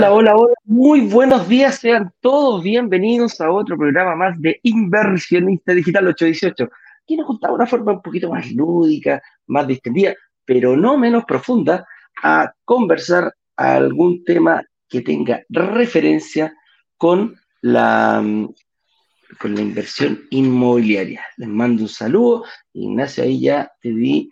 [0.00, 0.54] Hola, hola, hola.
[0.64, 1.80] Muy buenos días.
[1.80, 6.70] Sean todos bienvenidos a otro programa más de Inversionista Digital 818.
[7.02, 10.14] Aquí nos de una forma un poquito más lúdica, más distendida,
[10.46, 11.86] pero no menos profunda,
[12.22, 16.54] a conversar algún tema que tenga referencia
[16.96, 18.24] con la,
[19.38, 21.26] con la inversión inmobiliaria.
[21.36, 22.46] Les mando un saludo.
[22.72, 24.30] Ignacio, ahí ya te di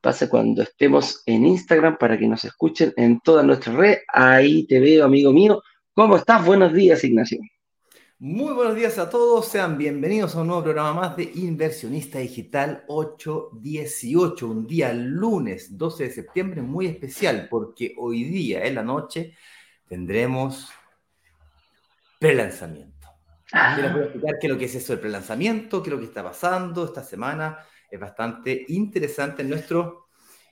[0.00, 4.00] pasa cuando estemos en Instagram para que nos escuchen en todas nuestras redes.
[4.08, 5.62] Ahí te veo, amigo mío.
[5.92, 6.44] ¿Cómo estás?
[6.44, 7.38] Buenos días, Ignacio.
[8.18, 12.84] Muy buenos días a todos, sean bienvenidos a un nuevo programa más de Inversionista Digital
[12.86, 19.34] 818, un día lunes 12 de septiembre muy especial porque hoy día en la noche
[19.88, 20.68] tendremos
[22.18, 23.08] prelanzamiento.
[23.52, 23.72] Ah.
[23.74, 26.22] Quiero explicar qué es lo que es eso del prelanzamiento, qué es lo que está
[26.22, 27.58] pasando esta semana
[27.90, 30.06] es bastante interesante en nuestro,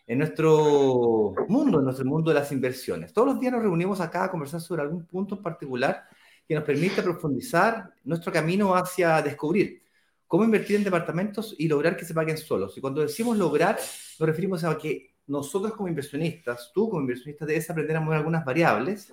[0.07, 3.13] en nuestro mundo, en nuestro mundo de las inversiones.
[3.13, 6.05] Todos los días nos reunimos acá a conversar sobre algún punto en particular
[6.47, 9.83] que nos permite profundizar nuestro camino hacia descubrir
[10.27, 12.77] cómo invertir en departamentos y lograr que se paguen solos.
[12.77, 13.79] Y cuando decimos lograr,
[14.19, 18.45] nos referimos a que nosotros como inversionistas, tú como inversionista, debes aprender a mover algunas
[18.45, 19.13] variables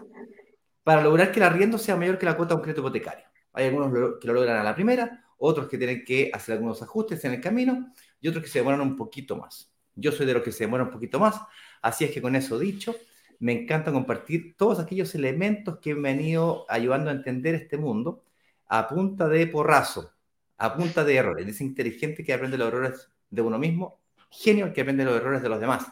[0.84, 3.26] para lograr que el arriendo sea mayor que la cuota de un crédito hipotecario.
[3.54, 7.24] Hay algunos que lo logran a la primera, otros que tienen que hacer algunos ajustes
[7.26, 9.72] en el camino y otros que se demoran un poquito más.
[9.96, 11.40] Yo soy de los que se demoran un poquito más,
[11.82, 12.96] así es que con eso dicho,
[13.40, 18.24] me encanta compartir todos aquellos elementos que me han ido ayudando a entender este mundo
[18.68, 20.12] a punta de porrazo,
[20.58, 21.48] a punta de errores.
[21.48, 24.00] Es inteligente que aprende los errores de uno mismo,
[24.30, 25.86] genio que aprende los errores de los demás.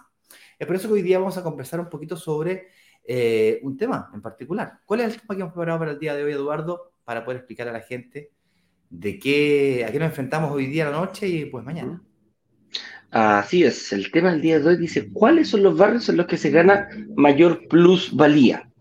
[0.57, 2.69] Es por eso que hoy día vamos a conversar un poquito sobre
[3.03, 4.79] eh, un tema en particular.
[4.85, 7.39] ¿Cuál es el tema que hemos preparado para el día de hoy, Eduardo, para poder
[7.39, 8.31] explicar a la gente
[8.89, 12.01] de qué, a qué nos enfrentamos hoy día a la noche y pues mañana?
[13.13, 16.25] Así es, el tema del día de hoy dice, ¿cuáles son los barrios en los
[16.25, 18.71] que se gana mayor plusvalía?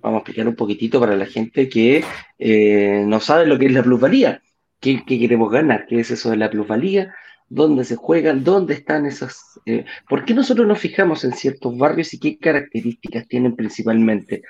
[0.00, 2.02] Vamos a explicar un poquitito para la gente que
[2.38, 4.40] eh, no sabe lo que es la plusvalía.
[4.80, 5.84] ¿Qué, queremos ganar?
[5.86, 7.14] ¿Qué es eso de la plusvalía?
[7.50, 8.44] ¿Dónde se juegan?
[8.44, 9.60] ¿Dónde están esas?
[9.66, 14.42] Eh, ¿Por qué nosotros nos fijamos en ciertos barrios y qué características tienen principalmente?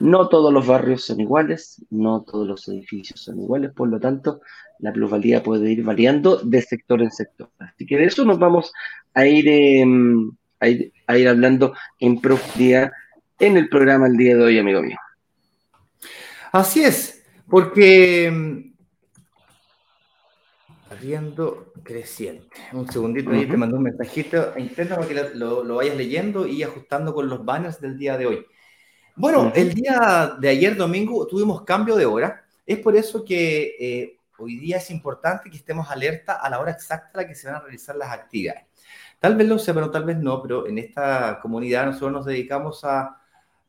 [0.00, 4.40] No todos los barrios son iguales, no todos los edificios son iguales, por lo tanto,
[4.78, 7.50] la plusvalía puede ir variando de sector en sector.
[7.58, 8.72] Así que de eso nos vamos
[9.12, 12.90] a ir, em, a ir, hablando en profundidad
[13.38, 14.96] en el programa el día de hoy, amigo mío.
[16.52, 18.72] Así es, porque em,
[20.90, 22.56] arriendo creciente.
[22.72, 26.62] Un segundito ahí te mando un mensajito intenta para que lo, lo, vayas leyendo y
[26.62, 28.46] ajustando con los banners del día de hoy.
[29.20, 32.42] Bueno, el día de ayer domingo tuvimos cambio de hora.
[32.64, 36.70] Es por eso que eh, hoy día es importante que estemos alerta a la hora
[36.70, 38.62] exacta a la que se van a realizar las actividades.
[39.18, 43.20] Tal vez lo sepan tal vez no, pero en esta comunidad nosotros nos dedicamos a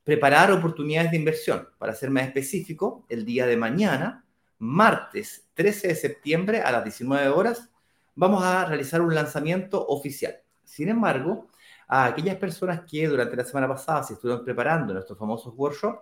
[0.06, 1.68] preparar oportunidades de inversión.
[1.78, 4.24] Para ser más específico, el día de mañana,
[4.58, 7.70] martes 13 de septiembre a las 19 horas,
[8.16, 10.34] vamos a realizar un lanzamiento oficial.
[10.64, 11.50] Sin embargo,
[11.94, 16.00] a aquellas personas que durante la semana pasada se estuvieron preparando nuestros famosos workshops,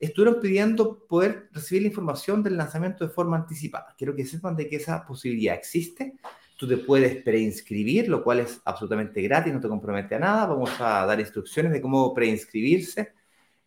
[0.00, 3.94] estuvieron pidiendo poder recibir la información del lanzamiento de forma anticipada.
[3.96, 6.14] Quiero que sepan de que esa posibilidad existe.
[6.56, 10.46] Tú te puedes preinscribir, lo cual es absolutamente gratis, no te compromete a nada.
[10.46, 13.12] Vamos a dar instrucciones de cómo preinscribirse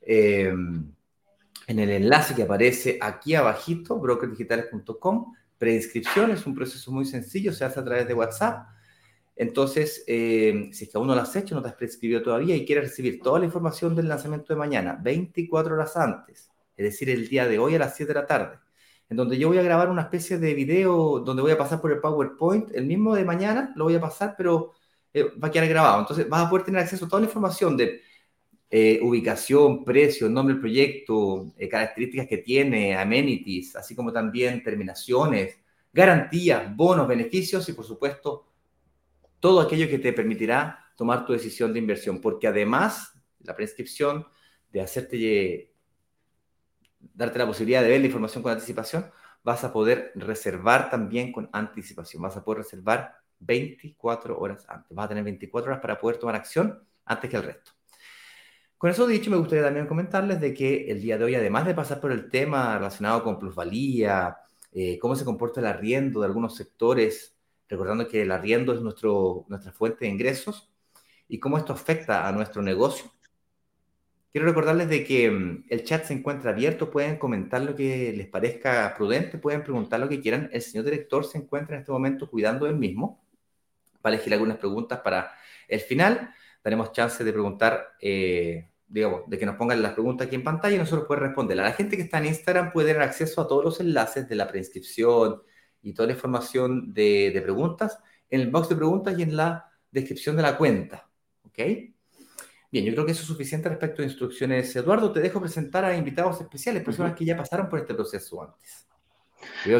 [0.01, 5.33] eh, en el enlace que aparece aquí abajito, brokerdigitales.com.
[5.57, 8.67] Preinscripción es un proceso muy sencillo, se hace a través de WhatsApp
[9.35, 12.55] entonces, eh, si es que aún no lo has hecho, no te has prescribido todavía
[12.55, 17.09] y quieres recibir toda la información del lanzamiento de mañana, 24 horas antes, es decir,
[17.09, 18.59] el día de hoy a las 7 de la tarde,
[19.09, 21.91] en donde yo voy a grabar una especie de video donde voy a pasar por
[21.91, 24.73] el PowerPoint, el mismo de mañana lo voy a pasar, pero
[25.13, 25.99] eh, va a quedar grabado.
[25.99, 28.01] Entonces, vas a poder tener acceso a toda la información de
[28.69, 35.57] eh, ubicación, precio, nombre del proyecto, características que tiene, amenities, así como también terminaciones,
[35.91, 38.52] garantías, bonos, beneficios y, por supuesto,
[39.43, 43.11] todo aquello que te permitirá tomar tu decisión de inversión, porque además
[43.41, 44.25] la prescripción
[44.71, 45.73] de hacerte
[46.97, 49.11] darte la posibilidad de ver la información con anticipación,
[49.43, 52.23] vas a poder reservar también con anticipación.
[52.23, 54.95] Vas a poder reservar 24 horas antes.
[54.95, 57.73] Vas a tener 24 horas para poder tomar acción antes que el resto.
[58.77, 61.75] Con eso dicho, me gustaría también comentarles de que el día de hoy, además de
[61.75, 64.37] pasar por el tema relacionado con plusvalía,
[64.71, 67.32] eh, cómo se comporta el arriendo de algunos sectores
[67.69, 70.71] recordando que el arriendo es nuestro, nuestra fuente de ingresos
[71.27, 73.11] y cómo esto afecta a nuestro negocio.
[74.33, 78.27] Quiero recordarles de que mm, el chat se encuentra abierto, pueden comentar lo que les
[78.27, 80.49] parezca prudente, pueden preguntar lo que quieran.
[80.51, 83.23] El señor director se encuentra en este momento cuidando del mismo.
[84.03, 85.31] Va a elegir algunas preguntas para
[85.67, 86.33] el final.
[86.63, 90.75] Daremos chance de preguntar, eh, digamos, de que nos pongan las preguntas aquí en pantalla
[90.75, 91.57] y nosotros podemos responder.
[91.57, 94.47] La gente que está en Instagram puede tener acceso a todos los enlaces de la
[94.47, 95.43] preinscripción
[95.83, 97.99] y toda la información de, de preguntas
[98.29, 101.07] en el box de preguntas y en la descripción de la cuenta.
[101.43, 101.59] ¿Ok?
[102.71, 104.75] Bien, yo creo que eso es suficiente respecto a instrucciones.
[104.75, 108.87] Eduardo, te dejo presentar a invitados especiales, personas que ya pasaron por este proceso antes.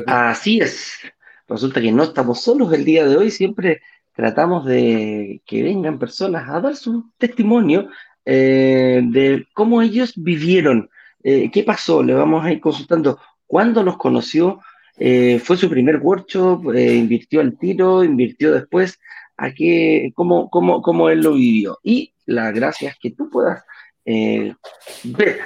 [0.05, 0.99] Así es.
[1.47, 3.81] Resulta que no estamos solos el día de hoy, siempre
[4.15, 7.89] tratamos de que vengan personas a dar su testimonio
[8.23, 10.89] eh, de cómo ellos vivieron,
[11.23, 14.61] eh, qué pasó, le vamos a ir consultando cuándo los conoció,
[14.97, 18.99] eh, fue su primer workshop, invirtió al tiro, invirtió después,
[19.37, 21.79] a qué, cómo, cómo, cómo él lo vivió.
[21.83, 23.63] Y la gracia es que tú puedas
[24.05, 25.39] ver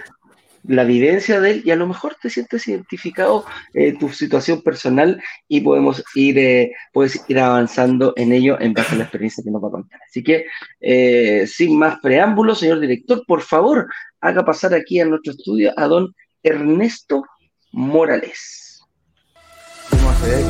[0.67, 5.21] la vivencia de él y a lo mejor te sientes identificado en tu situación personal
[5.47, 9.51] y podemos ir, eh, puedes ir avanzando en ello en base a la experiencia que
[9.51, 9.99] nos va a contar.
[10.07, 10.45] Así que,
[10.81, 13.87] eh, sin más preámbulos, señor director, por favor,
[14.19, 17.23] haga pasar aquí a nuestro estudio a don Ernesto
[17.71, 18.66] Morales.
[20.17, 20.45] Vamos a ver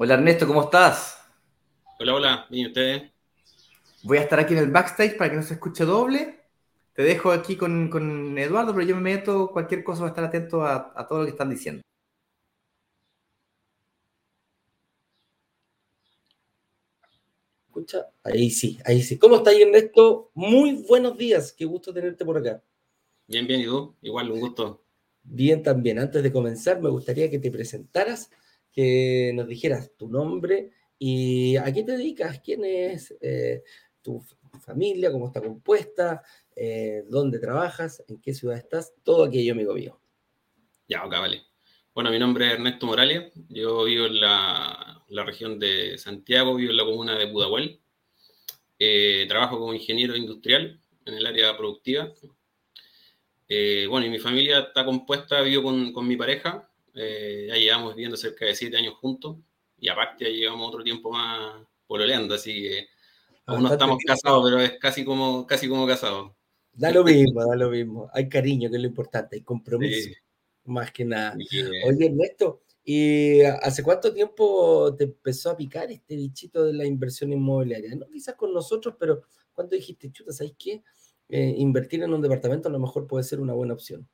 [0.00, 1.20] Hola Ernesto, ¿cómo estás?
[1.98, 3.10] Hola, hola, bien, ustedes.
[4.04, 6.38] Voy a estar aquí en el backstage para que no se escuche doble.
[6.92, 10.64] Te dejo aquí con, Eduardo, pero yo me meto, cualquier cosa, voy a estar atento
[10.64, 11.82] a, todo lo que están diciendo.
[17.78, 18.08] ¿Escucha?
[18.24, 19.18] Ahí sí, ahí sí.
[19.18, 20.32] ¿Cómo estás, Ernesto?
[20.34, 22.60] Muy buenos días, qué gusto tenerte por acá.
[23.28, 24.82] Bien, bien, y tú, igual, un gusto.
[25.22, 26.00] Bien, también.
[26.00, 28.32] Antes de comenzar, me gustaría que te presentaras
[28.72, 33.62] que nos dijeras tu nombre y a qué te dedicas, quién es eh,
[34.02, 34.20] tu,
[34.60, 36.24] familia, cómo está compuesta,
[36.56, 40.00] eh, dónde trabajas, en qué ciudad estás, todo aquello, amigo mío.
[40.88, 41.42] Ya, ok, vale.
[41.94, 44.87] Bueno, mi nombre es Ernesto Morales, yo vivo en la,
[45.24, 47.80] región de Santiago, vivo en la comuna de Pudahuel,
[48.78, 52.12] eh, trabajo como ingeniero industrial en el área productiva.
[53.88, 56.68] bueno, y mi familia está compuesta, vivo con, con mi pareja,
[57.00, 59.36] eh, ya llevamos viviendo cerca de siete años juntos
[59.78, 62.88] y aparte ya llevamos otro tiempo más pololeando, así que
[63.46, 66.32] aún no estamos casados, pero es casi como, casi como casados.
[66.72, 68.10] Da lo mismo, da lo mismo.
[68.12, 70.10] Hay cariño, que es lo importante, hay compromiso,
[70.64, 71.36] más que nada.
[71.86, 77.30] Oye, Ernesto, ¿y hace cuánto tiempo te empezó a picar este bichito de la inversión
[77.30, 77.94] inmobiliaria?
[77.94, 79.20] No quizás con nosotros, pero
[79.52, 80.82] cuando dijiste, chuta, ¿sabes qué?
[81.28, 84.08] Eh, invertir en un departamento a lo mejor puede ser una buena opción.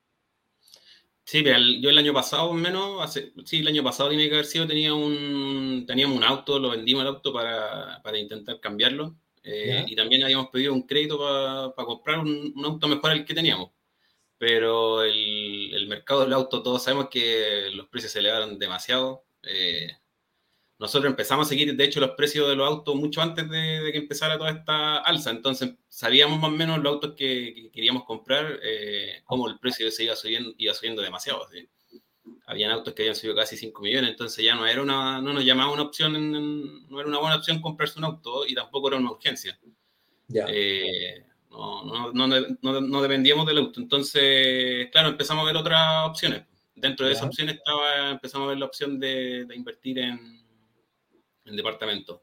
[1.23, 1.45] Sí,
[1.81, 4.93] yo el año pasado, menos, hace, sí, el año pasado tiene que haber sido, tenía
[4.93, 9.17] un, teníamos un auto, lo vendimos el auto para, para intentar cambiarlo.
[9.45, 13.71] Eh, y también habíamos pedido un crédito para comprar un, auto mejor al que teníamos.
[14.39, 19.25] Pero el, el, mercado del auto, todos sabemos que los precios se elevaron demasiado.
[19.43, 19.97] Eh,
[20.79, 23.99] nosotros empezamos a seguir, de hecho, los precios de los autos mucho antes de, que
[23.99, 25.31] empezara toda esta alza.
[25.31, 30.05] Entonces, sabíamos más o menos los autos que, queríamos comprar, eh, cómo el precio se
[30.05, 31.47] iba subiendo, iba subiendo demasiado.
[32.47, 35.45] Habían autos que habían subido casi 5 millones, entonces ya no, era una, no nos
[35.45, 36.13] llamaba una opción,
[36.91, 39.59] no era una buena opción comprarse un auto y tampoco era una urgencia.
[40.49, 42.29] Eh, no, no,
[42.63, 43.81] no, no, dependíamos del auto.
[43.81, 46.43] Entonces, claro, empezamos a ver otras opciones.
[46.75, 50.45] Dentro de esas opciones estaba, empezamos a ver la opción de invertir en,
[51.45, 52.23] en departamento.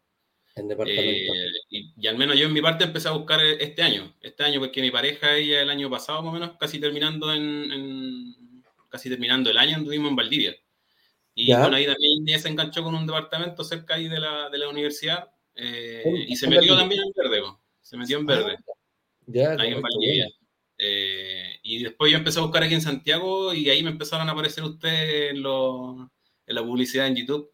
[0.56, 1.34] En departamento.
[1.70, 4.14] Eh, y, al menos yo en mi parte empecé a buscar este año.
[4.22, 8.64] Este año, porque mi pareja, ella el año pasado más o menos, casi terminando en,
[8.90, 10.56] casi terminando el año, anduvimos en Valdivia.
[11.34, 14.58] Y bueno, ahí también ella se enganchó con un departamento cerca ahí de la, de
[14.58, 15.32] la universidad.
[15.56, 17.42] Eh, y se metió también en verde,
[17.82, 18.58] se metió en verde.
[19.32, 20.28] Ya, ahí en Valdivia.
[20.78, 24.32] Eh, y después yo empecé a buscar aquí en Santiago y ahí me empezaron a
[24.32, 27.52] aparecer ustedes en, en la publicidad en YouTube.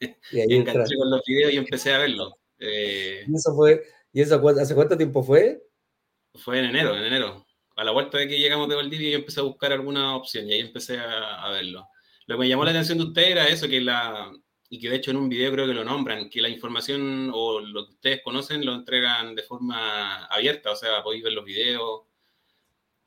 [0.30, 2.36] Y, ahí enganché con los videos y empecé a verlo.
[2.58, 3.82] Eh, ¿Y eso fue?
[4.12, 5.62] ¿Y eso hace cuánto tiempo fue?
[6.34, 7.46] Fue en enero, en enero.
[7.76, 10.52] A la vuelta de que llegamos de Valdivia yo empecé a buscar alguna opción y
[10.52, 11.86] ahí empecé a, verlo.
[12.26, 14.30] Lo que me llamó la atención de usted era eso, que la,
[14.68, 17.60] y que de hecho en un video creo que lo nombran, que la información o
[17.60, 22.02] lo que ustedes conocen lo entregan de forma abierta, o sea, podéis ver los videos,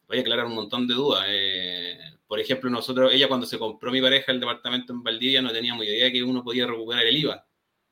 [0.07, 1.25] voy a aclarar un montón de dudas.
[1.27, 1.97] Eh,
[2.27, 5.85] por ejemplo, nosotros, ella cuando se compró mi pareja el departamento en Valdivia no teníamos
[5.85, 7.45] idea que uno podía recuperar el IVA.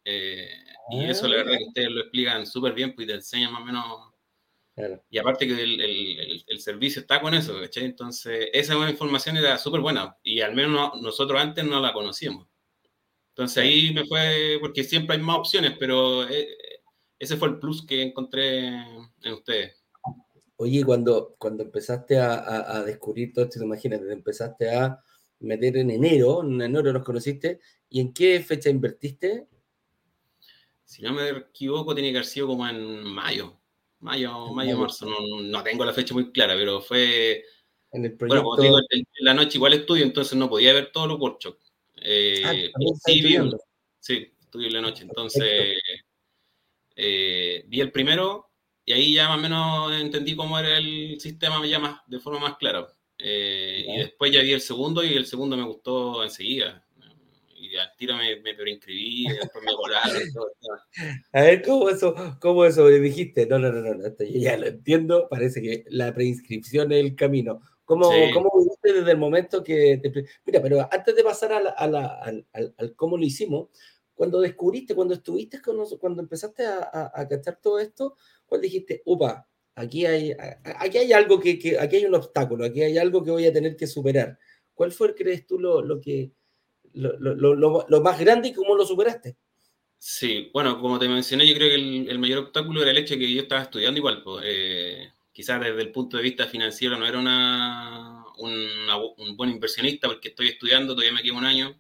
[0.03, 0.50] Eh,
[0.89, 3.65] y eso la verdad que ustedes lo explican súper bien, pues te enseñan más o
[3.65, 3.83] menos.
[5.09, 7.86] Y aparte que el, servicio está con eso, ¿cachai?
[7.86, 12.47] Entonces, esa información era súper buena y al menos nosotros antes no la conocíamos.
[13.38, 16.48] Entonces ahí me fue, porque siempre hay más opciones, pero eh,
[17.20, 19.75] ese fue el plus que encontré en ustedes.
[20.56, 25.00] Oye, cuando, cuando empezaste a, descubrir todo esto, imagínate, empezaste a
[25.41, 29.48] meter en enero, en enero nos conociste, ¿y en qué fecha invertiste?
[30.84, 33.60] Si no me equivoco, tiene que haber sido como en mayo,
[34.00, 35.06] mayo, mayo, marzo,
[35.44, 37.44] no, tengo la fecha muy clara, pero fue...
[37.91, 38.27] En el proyecto...
[38.27, 41.20] Bueno, como te digo, en la noche igual estudio, entonces no podía ver todos los
[41.20, 41.66] workshops.
[42.01, 42.54] Eh, ah,
[43.06, 43.38] sí, vi,
[44.00, 45.77] sí, estudio en la noche, entonces
[46.96, 48.48] eh, vi el primero
[48.86, 52.39] y ahí ya más o menos entendí cómo era el sistema ya más, de forma
[52.39, 52.88] más clara.
[53.20, 56.86] Eh, y después ya vi el segundo y el segundo me gustó enseguida.
[57.54, 60.22] Y al tiro me, me inscribí, después me volaron.
[61.34, 63.46] A ver, ¿cómo eso, cómo eso dijiste?
[63.46, 65.27] No, no, no, no, yo ya lo entiendo.
[65.30, 67.60] Parece que la preinscripción es el camino.
[67.88, 70.25] ¿Cómo, ¿Cómo viviste desde el momento que te...
[70.46, 73.70] Mira, pero antes de pasar a al, al, al, cómo lo hicimos,
[74.13, 78.60] cuando descubriste, cuando estuviste con nosotros, cuando empezaste a, a, a cachar todo esto, ¿cuál
[78.60, 82.98] dijiste, upa, aquí hay, aquí hay algo que, que, aquí hay un obstáculo, aquí hay
[82.98, 84.38] algo que voy a tener que superar?
[84.74, 86.34] ¿Cuál fue, crees tú, lo, lo que,
[86.91, 87.56] lo, lo,
[87.88, 89.38] lo, más grande y cómo lo superaste?
[89.98, 93.13] Sí, bueno, como te mencioné, yo creo que el, el mayor obstáculo era el hecho
[93.13, 94.24] de que yo estaba estudiando igual.
[94.24, 100.08] Pues, eh, quizás desde el punto de vista financiero no era una, un buen inversionista
[100.08, 101.79] porque estoy estudiando, todavía me queda un año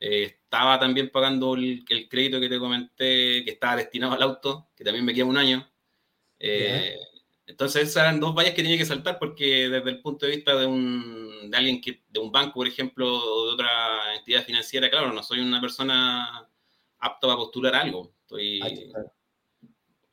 [0.00, 4.84] eh, estaba también pagando el, crédito que te comenté, que estaba destinado al auto, que
[4.84, 5.68] también me queda un año.
[6.38, 6.96] Eh,
[7.46, 10.56] entonces esas eran dos vallas que tenía que saltar porque desde el punto de vista
[10.56, 14.88] de, un, de alguien que, de un banco, por ejemplo, o de otra entidad financiera,
[14.88, 16.48] claro, no soy una persona
[17.00, 18.14] apta a postular algo.
[18.22, 18.60] Estoy,
[18.94, 19.02] ah,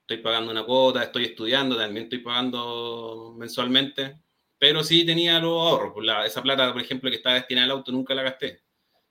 [0.05, 4.21] estoy pagando una cuota, estoy estudiando, también estoy pagando mensualmente,
[4.59, 5.93] pero sí tenía los ahorros.
[5.95, 8.61] Pues esa plata, por ejemplo, que estaba destinada al auto, nunca la gasté.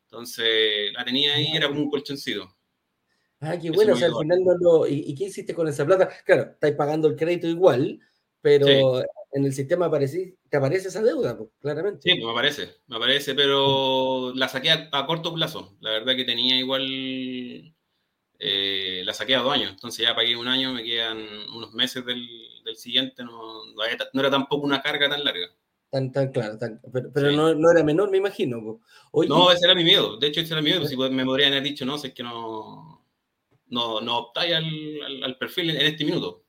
[0.05, 2.57] Entonces, la tenía ahí, era como un colchoncito.
[3.41, 4.87] Ah, qué bueno, o sea, al final no lo...
[4.87, 6.09] ¿Y, qué hiciste con esa plata?
[6.25, 7.99] Claro, estáis pagando el crédito igual,
[8.41, 12.09] pero en el sistema aparece, te aparece esa deuda, pues, claramente.
[12.09, 15.77] Sí, me aparece, me aparece, pero la saqué a, corto plazo.
[15.81, 17.75] La verdad que tenía igual,
[18.39, 21.19] eh, la saqué a dos años, entonces ya pagué un año, me quedan
[21.55, 22.27] unos meses del,
[22.65, 25.49] del siguiente, no, no era tampoco una carga tan larga.
[25.95, 26.59] Tan, tan claro,
[27.13, 28.81] pero, no, no, era menor, me imagino.
[29.13, 30.17] no, ese era mi miedo.
[30.17, 30.85] De hecho, ese era mi miedo.
[30.89, 33.07] Si me podrían haber dicho, no, si es que no,
[33.69, 36.43] no, no optáis al, al, perfil en este minuto.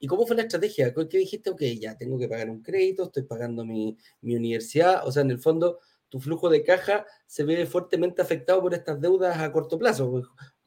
[0.00, 0.92] ¿Y cómo fue la estrategia?
[0.92, 1.50] ¿Qué dijiste?
[1.50, 5.06] Ok, ya tengo que pagar un crédito, estoy pagando mi, mi universidad.
[5.06, 9.00] O sea, en el fondo, tu flujo de caja se ve fuertemente afectado por estas
[9.00, 10.22] deudas a corto plazo.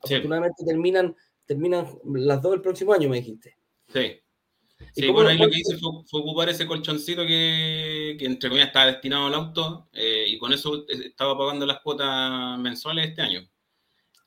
[0.06, 3.58] Afortunadamente terminan, terminan las dos el próximo año, me dijiste.
[3.92, 4.20] Sí.
[4.94, 8.88] Sí, bueno, ahí lo que hice fue, ocupar ese colchoncito que, que, entre comillas estaba
[8.88, 13.50] destinado al auto eh, y con eso estaba pagando las cuotas mensuales este año.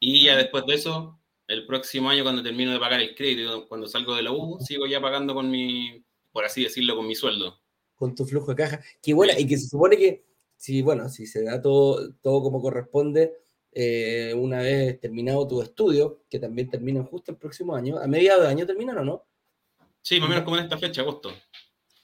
[0.00, 3.88] Y ya después de eso, el próximo año cuando termino de pagar el crédito, cuando
[3.88, 7.60] salgo de la U, sigo ya pagando con mi, por así decirlo, con mi sueldo.
[7.94, 8.80] Con tu flujo de caja.
[9.02, 10.24] Qué buena, y que se supone que,
[10.56, 13.32] si, bueno, si se da todo, todo como corresponde,
[13.80, 18.42] eh, una vez terminado tu estudio, que también terminan justo el próximo año, a mediados
[18.42, 19.24] de año terminan o no?
[20.02, 21.30] Sí, más o menos como en esta fecha, agosto.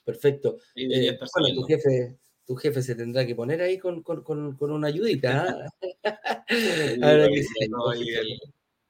[0.04, 0.58] Perfecto.
[0.76, 2.16] Eh, bueno, tu jefe,
[2.46, 5.68] tu jefe se tendrá que poner ahí con, con, con, una ayudita.
[6.04, 6.16] ¿ah?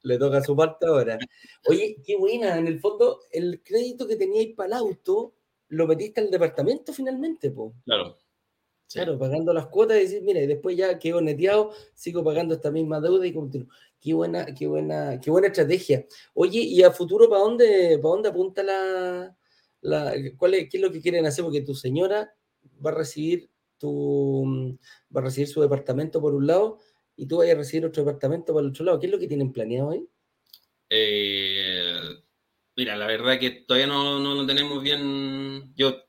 [0.03, 1.19] le toca su parte ahora.
[1.67, 2.59] Oye, qué buena.
[2.59, 5.33] En el fondo, el crédito que teníais para el auto,
[5.69, 7.73] lo metiste al departamento finalmente, po.
[7.87, 8.19] Claro.
[8.93, 12.71] Claro, pagando las cuotas y decir, mira, y después ya quedo neteado, sigo pagando esta
[12.71, 13.69] misma deuda y continúo.
[14.00, 16.07] Qué buena, qué buena, qué buena estrategia.
[16.35, 19.37] Oye, ¿y a futuro para dónde, para dónde apunta la,
[19.81, 21.45] la cuál es, qué es lo que quieren hacer?
[21.45, 22.35] Porque tu señora
[22.85, 24.79] va a recibir tu
[25.14, 26.79] va a recibir su departamento por un lado
[27.17, 29.00] y tú vas a recibir otro departamento por el otro lado.
[29.00, 30.07] ¿Qué es lo que tienen planeado ahí?
[30.91, 31.97] Eh,
[32.76, 35.73] mira, la verdad que todavía no, no lo tenemos bien.
[35.75, 36.03] Yo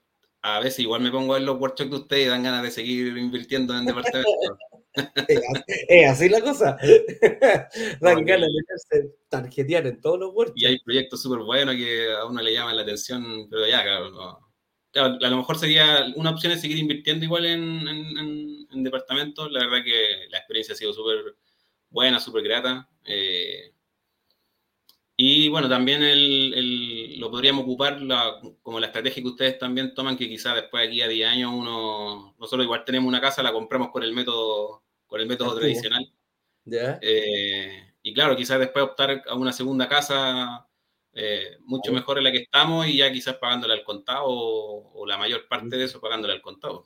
[0.46, 2.70] a veces igual me pongo a ver los workshops de ustedes y dan ganas de
[2.70, 4.32] seguir invirtiendo en departamentos.
[5.90, 6.78] es así la cosa.
[8.00, 8.50] Dan ganas
[8.92, 10.62] de tarjetear en todos los workshops.
[10.62, 14.40] Y hay proyectos súper buenos que a uno le llaman la atención, pero ya, claro,
[14.94, 19.52] a lo mejor sería una opción es seguir invirtiendo igual en, en, departamentos.
[19.52, 21.36] La verdad que la experiencia ha sido súper
[21.90, 22.88] buena, súper grata.
[23.04, 23.74] Eh,
[25.18, 28.00] y bueno, también el, lo podríamos ocupar
[28.62, 31.52] como la estrategia que ustedes también toman, que quizás después de aquí a 10 años
[31.54, 36.12] uno, nosotros igual tenemos una casa, la compramos con el método, con el método tradicional.
[37.02, 40.68] Eh, y claro, quizás después optar a una segunda casa
[41.14, 45.18] eh, mucho mejor en la que estamos y ya quizás pagándola al contado o, la
[45.18, 46.86] mayor parte de eso pagándola al contado.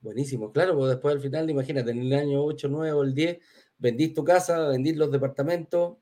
[0.00, 3.38] Buenísimo, claro, porque después al final, imagínate, en el año 8, 9 o el 10,
[3.78, 5.98] vendís tu casa, vendís los departamentos,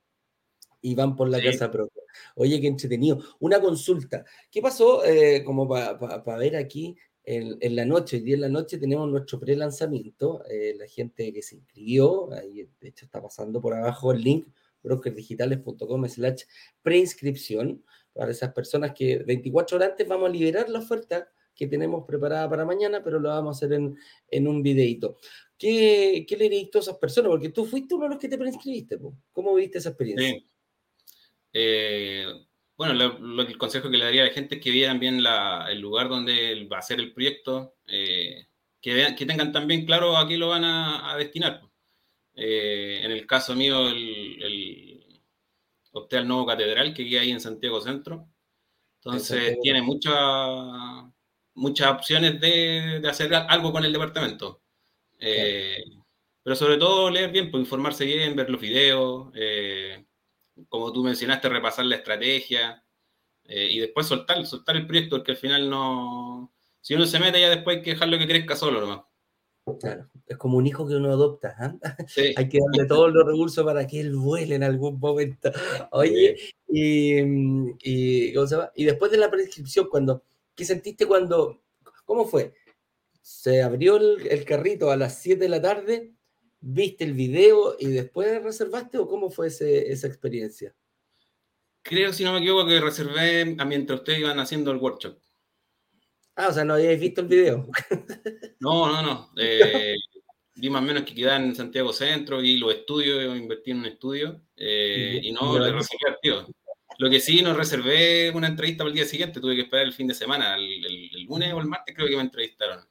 [0.80, 2.02] y van por la casa propia.
[2.34, 3.20] Oye, qué entretenido.
[3.40, 4.24] Una consulta.
[4.50, 6.96] ¿Qué pasó, eh, como para ver aquí,
[7.30, 10.42] en, la noche, hoy día en la noche tenemos nuestro pre-lanzamiento.
[10.48, 14.48] Eh, la gente que se inscribió, ahí de hecho está pasando por abajo el link,
[14.82, 16.44] brokersdigitales.com slash
[16.80, 17.84] preinscripción.
[18.14, 22.48] Para esas personas que 24 horas antes vamos a liberar la oferta que tenemos preparada
[22.48, 25.18] para mañana, pero lo vamos a hacer en, en un videito.
[25.58, 27.28] ¿Qué, ¿Qué, le dirías a esas personas?
[27.28, 28.98] Porque tú fuiste uno de los que te preinscribiste.
[29.32, 30.30] ¿Cómo viste esa experiencia?
[30.30, 30.48] Sí.
[31.60, 32.24] Eh,
[32.76, 35.80] bueno, lo, el consejo que le daría a la gente es que vieran bien el
[35.80, 38.46] lugar donde va a ser el proyecto, eh,
[38.80, 41.62] que, vean, que tengan también claro a qué lo van a, destinar.
[42.34, 45.04] Eh, en el caso mío, el,
[45.90, 48.28] opté al nuevo catedral que queda ahí en Santiago Centro.
[49.00, 50.14] Entonces tiene muchas
[51.54, 54.62] muchas opciones de, hacer algo con el departamento.
[55.18, 55.82] Eh,
[56.44, 59.32] pero sobre todo leer bien, pues informarse bien, ver los videos
[60.68, 62.84] como tú mencionaste, repasar la estrategia
[63.44, 66.52] eh, y después soltar, soltar el proyecto, porque al final no.
[66.80, 69.00] Si uno se mete ya después hay que dejarlo que crezca solo nomás.
[69.80, 71.54] Claro, es como un hijo que uno adopta.
[71.58, 71.74] ¿ah?
[72.36, 75.50] hay que darle todos los recursos para que él vuele en algún momento.
[75.90, 76.36] Oye,
[76.68, 77.20] y,
[77.82, 80.22] y, y después de la prescripción, cuando,
[80.54, 81.62] ¿qué sentiste cuando,
[82.04, 82.54] cómo fue?
[83.20, 86.17] Se abrió el, el carrito a las 7 de la tarde
[86.60, 90.74] ¿Viste el video y después reservaste o cómo fue esa experiencia?
[91.82, 95.18] Creo, si no me equivoco, que reservé mientras ustedes iban haciendo el workshop.
[96.34, 97.68] Ah, o sea, no habíais visto el video.
[98.60, 99.30] No, no, no.
[99.36, 99.94] Eh,
[100.56, 103.86] vi más o menos que quedaba en Santiago Centro, y los estudios, invertí en un
[103.86, 106.46] estudio eh, y no le reservé tío.
[106.98, 109.92] Lo que sí, no reservé una entrevista para el día siguiente, tuve que esperar el
[109.92, 112.84] fin de semana, el, lunes o el martes creo que me entrevistaron.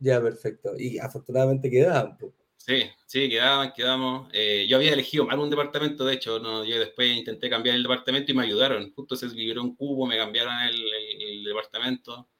[0.00, 0.72] Ya, perfecto.
[0.76, 2.18] Y afortunadamente quedaban.
[2.66, 4.26] Sí, sí, quedaban, quedamos.
[4.32, 7.82] Eh, yo había elegido mal un departamento, de hecho, no, yo después intenté cambiar el
[7.82, 8.90] departamento y me ayudaron.
[8.94, 12.30] Justo se liberó un cubo, me cambiaron el, departamento.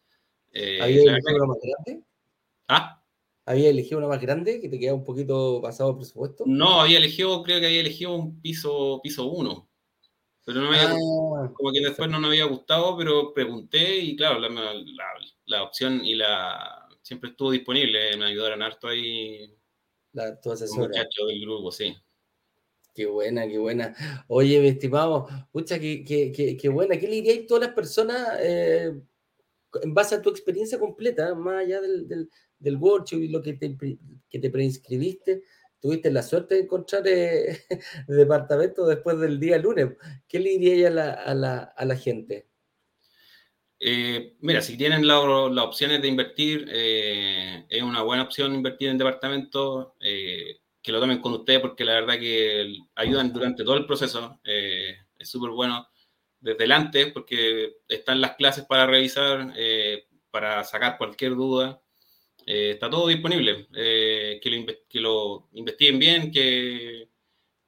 [0.50, 2.06] Eh, ¿Había elegido uno más grande?
[2.68, 3.04] ¿Ah?
[3.44, 6.44] ¿Había elegido uno más grande que te queda un poquito pasado el presupuesto?
[6.46, 9.68] No, había elegido, creo que había elegido un piso piso uno.
[10.46, 14.16] Pero no me había, ah, como que después no me había gustado, pero pregunté y
[14.16, 14.72] claro, la, la,
[15.44, 19.54] la opción y la siempre estuvo disponible, me ayudaron harto ahí
[20.14, 20.88] la, tu asesora.
[20.88, 21.94] muchacho del grupo, sí.
[22.94, 23.94] Qué buena, qué buena.
[24.28, 26.96] Oye, mi estimado, pucha, qué, qué, qué, buena.
[26.96, 28.92] ¿Qué le dirías a todas las personas eh,
[29.82, 33.54] en base a tu experiencia completa, más allá del, del, del workshop y lo que
[33.54, 33.76] te,
[34.30, 35.42] que te preinscribiste?
[35.80, 37.58] Tuviste la suerte de encontrar eh,
[38.08, 39.88] el departamento después del día lunes.
[40.28, 42.48] ¿Qué le dirías a la, a la, a la gente?
[43.86, 48.96] Eh, mira, si tienen las opciones de invertir, eh, es una buena opción invertir en
[48.96, 53.84] departamentos, eh, que lo tomen con ustedes porque la verdad que ayudan durante todo el
[53.84, 55.86] proceso, es súper bueno
[56.40, 59.52] desde antes porque están las clases para revisar,
[60.30, 61.82] para sacar cualquier duda,
[62.46, 67.10] está todo disponible, que lo, que, lo, investiguen bien, que,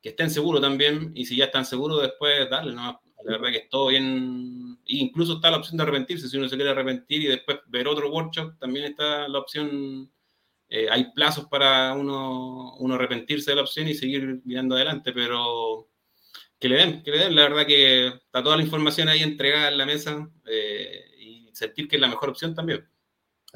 [0.01, 3.03] que, estén seguros también y si ya están seguros después, darle, ¿no?
[3.25, 4.79] La verdad que es todo bien.
[4.87, 6.29] Incluso está la opción de arrepentirse.
[6.29, 10.11] Si uno se quiere arrepentir y después ver otro workshop, también está la opción.
[10.69, 15.89] Eh, hay plazos para uno, uno arrepentirse de la opción y seguir mirando adelante, pero
[16.59, 17.35] que le den, que le den.
[17.35, 21.89] La verdad que está toda la información ahí entregada en la mesa eh, y sentir
[21.89, 22.87] que es la mejor opción también.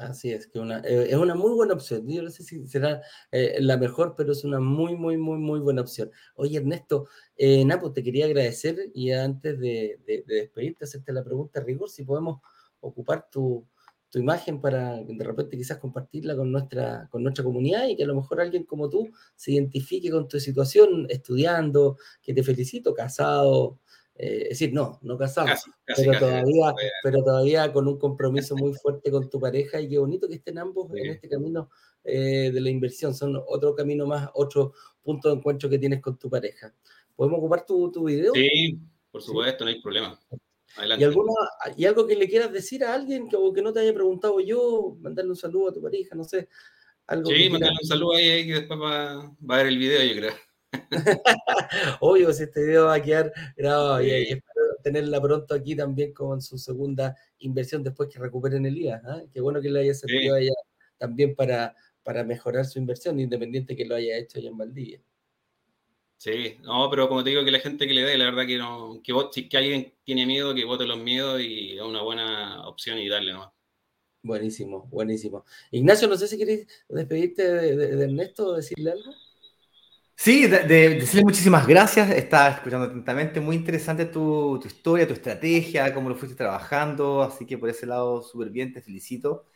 [0.01, 2.07] Así es, que una, eh, es una muy buena opción.
[2.07, 5.59] Yo no sé si será eh, la mejor, pero es una muy, muy, muy, muy
[5.59, 6.09] buena opción.
[6.35, 11.89] Oye, Ernesto, eh, Napo, te quería agradecer y antes de, despedirte, hacerte la pregunta, rigor,
[11.89, 12.41] si podemos
[12.79, 13.67] ocupar tu,
[14.09, 18.07] tu, imagen para de repente quizás compartirla con nuestra, con nuestra comunidad y que a
[18.07, 23.79] lo mejor alguien como tú se identifique con tu situación estudiando, que te felicito, casado,
[24.21, 25.47] eh, es decir, no, no casado,
[25.83, 30.27] pero, todavía, pero todavía con un compromiso muy fuerte con tu pareja y qué bonito
[30.27, 31.71] que estén ambos en este camino
[32.03, 33.15] eh, de la inversión.
[33.15, 36.71] Son otro camino más, otro punto de encuentro que tienes con tu pareja.
[37.15, 38.31] ¿Podemos ocupar tu, tu video?
[38.35, 38.77] Sí,
[39.11, 40.19] por supuesto, no hay problema.
[40.99, 41.33] ¿Y, alguna,
[41.75, 44.39] ¿Y algo que le quieras decir a alguien que, o que no te haya preguntado
[44.39, 44.97] yo?
[44.99, 46.47] Mandarle un saludo a tu pareja, no sé.
[47.07, 50.15] Algo sí, mandarle un saludo ahí que después va, va a ver el video, yo
[50.15, 50.50] creo.
[51.99, 56.41] Obvio, si este video va a quedar grabado y, espero tenerla pronto aquí también con
[56.41, 59.01] su segunda inversión después que recuperen el IVA.
[59.05, 59.21] ¿ah?
[59.31, 60.53] Qué bueno que le haya servido a ella
[60.97, 65.01] también para, para mejorar su inversión, independiente que lo haya hecho allá en Valdivia.
[66.17, 68.57] Sí, no, pero como te digo, que la gente que le dé, la verdad que
[68.57, 72.67] no, que si que alguien tiene miedo, que vote los miedos y es una buena
[72.67, 73.49] opción y darle nomás.
[74.21, 75.45] Buenísimo, buenísimo.
[75.71, 79.11] Ignacio, no sé si querés despedirte de, de Ernesto o decirle algo.
[80.23, 82.11] Sí, de, decirle muchísimas gracias.
[82.11, 83.39] Estaba escuchando atentamente.
[83.39, 87.23] Muy interesante tu, tu, historia, tu estrategia, cómo lo fuiste trabajando.
[87.23, 89.47] Así que por ese lado, súper bien, te felicito.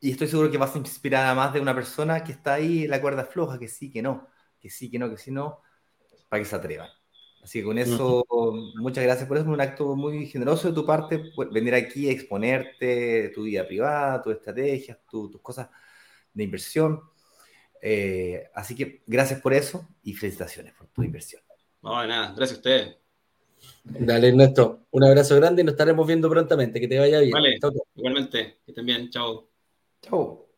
[0.00, 2.84] y estoy seguro que vas a inspirar a más de una persona que está ahí
[2.84, 4.28] en la cuerda floja, que sí, que no,
[4.60, 5.60] que sí, que no, que sí, no,
[6.28, 6.90] para que se atrevan.
[7.42, 8.24] Así que con eso,
[8.76, 13.30] muchas gracias por eso, un acto muy generoso de tu parte, venir aquí a exponerte
[13.34, 15.68] tu vida privada, tus estrategias, tus cosas
[16.32, 17.00] de inversión.
[17.86, 21.42] Eh, así que gracias por eso y felicitaciones por tu inversión.
[21.82, 22.96] No, de nada, gracias a ustedes.
[23.84, 26.80] Dale, Ernesto, un abrazo grande y nos estaremos viendo prontamente.
[26.80, 27.32] Que te vaya bien.
[27.32, 27.58] Vale,
[27.94, 29.10] igualmente, que estén bien.
[29.10, 29.50] Chao.
[30.00, 30.48] Chao.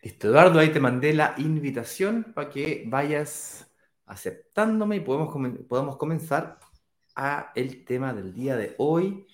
[0.00, 3.67] Listo, Eduardo, ahí te mandé la invitación para que vayas
[4.08, 5.34] aceptándome y podemos,
[5.68, 6.58] podamos comenzar
[7.14, 9.26] a el tema del día de hoy.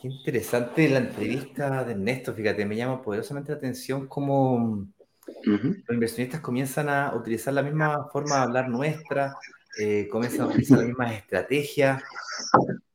[0.00, 4.86] Qué interesante la entrevista de Ernesto, fíjate, me llama poderosamente la atención cómo
[5.44, 9.36] los inversionistas comienzan a utilizar la misma forma de hablar nuestra,
[9.78, 12.02] eh, comienzan a utilizar las mismas estrategias.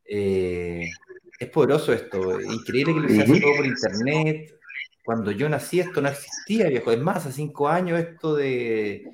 [0.05, 0.89] Eh,
[1.39, 4.51] es poderoso esto, increíble que lo se hace todo por internet.
[5.03, 6.91] Cuando yo nací esto no existía, viejo.
[6.91, 9.05] Es más, hace cinco años esto de,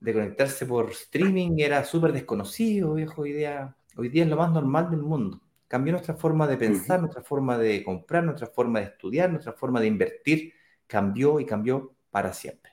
[0.00, 3.22] de conectarse por streaming era súper desconocido, viejo.
[3.22, 6.98] Hoy día, hoy día es lo más normal del mundo cambió nuestra forma de pensar,
[6.98, 10.52] nuestra forma de comprar, nuestra forma de estudiar, nuestra forma de invertir,
[10.84, 12.72] cambió y cambió para siempre.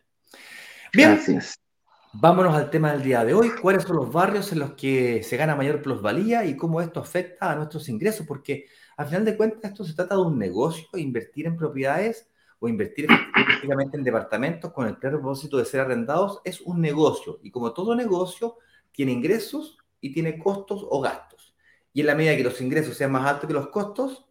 [0.92, 1.20] Bien,
[2.12, 3.52] vámonos al tema del día de hoy.
[3.62, 7.52] ¿Cuáles son los barrios en los que se gana mayor plusvalía y cómo esto afecta
[7.52, 8.26] a nuestros ingresos?
[8.26, 8.66] Porque
[8.98, 12.28] al final de cuentas esto se trata de un negocio, invertir en propiedades
[12.60, 17.52] o invertir específicamente en departamentos con el propósito de ser arrendados es un negocio y
[17.52, 18.58] como todo negocio
[18.92, 21.56] tiene ingresos y tiene costos o gastos.
[21.94, 24.26] Y en la medida que los ingresos sean más altos que los costos,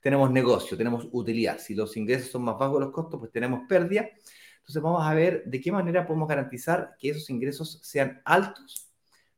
[0.00, 1.58] tenemos negocio, tenemos utilidad.
[1.58, 4.08] Si los ingresos son más bajos que los costos, pues tenemos pérdida.
[4.58, 8.92] Entonces vamos a ver de qué manera podemos garantizar que esos ingresos sean altos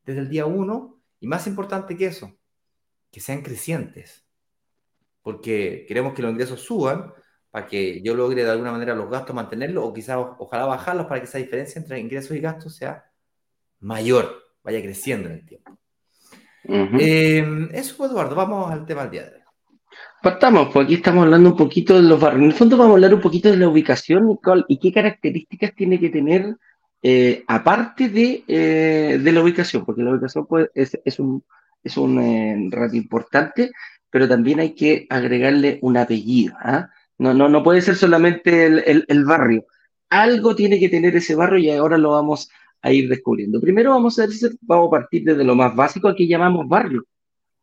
[0.05, 2.35] desde el día uno y más importante que eso,
[3.11, 4.25] que sean crecientes.
[5.23, 7.13] Porque queremos que los ingresos suban
[7.55, 11.21] para que yo logre de alguna manera los gastos mantenerlos o quizás ojalá bajarlos para
[11.21, 13.05] que esa diferencia entre ingresos y gastos sea
[13.79, 15.79] mayor, vaya creciendo en el tiempo.
[16.65, 19.43] Em, eso, Eduardo, vamos al tema del día de hoy.
[20.21, 22.43] Partamos, pues aquí estamos hablando un poquito de los barrios.
[22.43, 24.37] En el fondo vamos a hablar un poquito de la ubicación
[24.67, 26.57] y qué características tiene que tener
[27.05, 31.45] eh, aparte de, eh, de, la ubicación, porque la ubicación pues, es, un,
[31.85, 33.71] es un eh, rato importante,
[34.11, 36.57] pero también hay que agregarle un apellido.
[36.59, 36.91] ¿ah?
[37.19, 39.67] No, no, no puede ser solamente el, el, barrio.
[40.11, 42.51] Algo tiene que tener ese barrio y ahora lo vamos
[42.83, 43.61] a ir descubriendo.
[43.61, 44.27] Primero vamos a,
[44.63, 47.07] vamos a partir desde lo más básico, aquí llamamos barrio.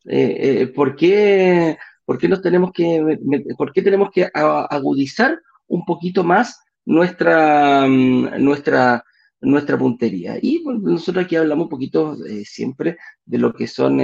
[0.05, 3.19] Eh, eh, ¿por, qué, por, qué, nos tenemos que,
[3.57, 9.03] ¿Por qué tenemos que agudizar un poquito más nuestra, mm, nuestra,
[9.41, 10.37] nuestra puntería?
[10.41, 14.01] Y nosotros aquí hablamos un poquito eh, siempre de lo que son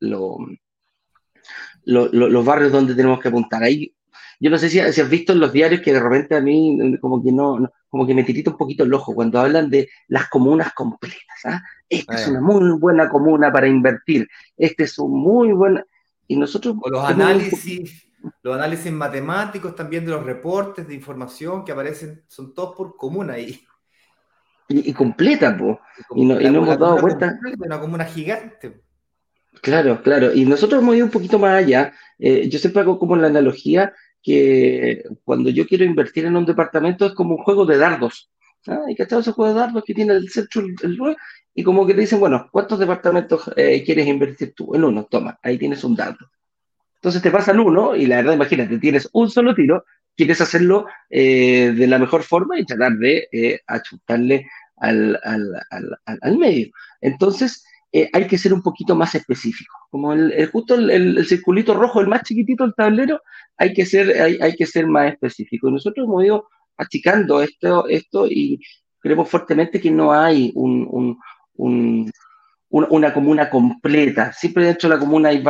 [0.00, 0.38] lo,
[1.84, 3.62] los barrios donde tenemos que apuntar.
[3.62, 3.94] Ahí,
[4.42, 6.98] yo no sé si, si, has visto en los diarios que de repente a mí
[7.00, 10.28] como que no, como que me tirita un poquito el ojo cuando hablan de las
[10.28, 11.44] comunas completas.
[11.44, 11.62] ¿ah?
[11.88, 14.28] Esta es una muy buena comuna para invertir.
[14.56, 15.84] Este es un muy buen...
[16.26, 16.74] Y nosotros...
[16.82, 18.08] O los análisis,
[18.42, 23.34] los análisis matemáticos también de los reportes de información que aparecen, son todos por comuna
[23.34, 23.62] ahí.
[24.68, 25.78] Y, completa, pues.
[26.16, 27.38] Y, no, hemos dado cuenta.
[27.58, 28.82] una comuna gigante.
[29.60, 30.34] Claro, claro.
[30.34, 31.92] Y nosotros hemos ido un poquito más allá.
[32.18, 33.92] Eh, yo siempre hago como la analogía
[34.22, 38.30] que cuando yo quiero invertir en un departamento es como un juego de dardos.
[38.68, 38.82] ¿ah?
[38.88, 41.16] ¿Y que ese juego de dardos que tiene el centro, el
[41.54, 44.74] Y como que te dicen, bueno, ¿cuántos departamentos eh, quieres invertir tú?
[44.74, 46.30] En uno, toma, ahí tienes un dardo.
[46.96, 49.84] Entonces te pasan uno y la verdad, imagínate, tienes un solo tiro,
[50.16, 53.82] quieres hacerlo eh, de la mejor forma y tratar de eh, al,
[54.76, 55.18] al,
[55.70, 56.70] al, al medio.
[57.00, 59.74] Entonces, eh, hay que ser un poquito más específico.
[59.90, 63.20] Como el, justo el, circulito rojo, el más chiquitito del tablero,
[63.58, 65.70] hay que ser, hay, que ser más específico.
[65.70, 68.60] nosotros hemos ido achicando esto, esto y
[68.98, 71.20] creemos fuertemente que no hay un,
[72.70, 74.32] una comuna completa.
[74.32, 75.42] Siempre dentro de la comuna hay,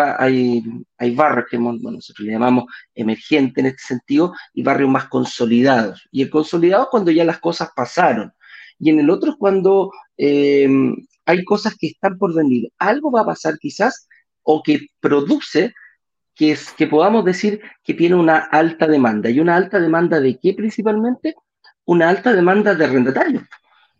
[1.14, 6.08] barrios que nosotros le llamamos emergentes en este sentido y barrios más consolidados.
[6.10, 8.32] Y el consolidado es cuando ya las cosas pasaron.
[8.80, 10.68] Y en el otro es cuando eh,
[11.26, 12.70] hay cosas que están por venir.
[12.78, 14.08] Algo va a pasar quizás
[14.42, 15.72] o que produce
[16.34, 19.30] que, podamos decir que tiene una alta demanda.
[19.30, 21.34] ¿Y una alta demanda de qué principalmente?
[21.84, 23.44] Una alta demanda de arrendatarios,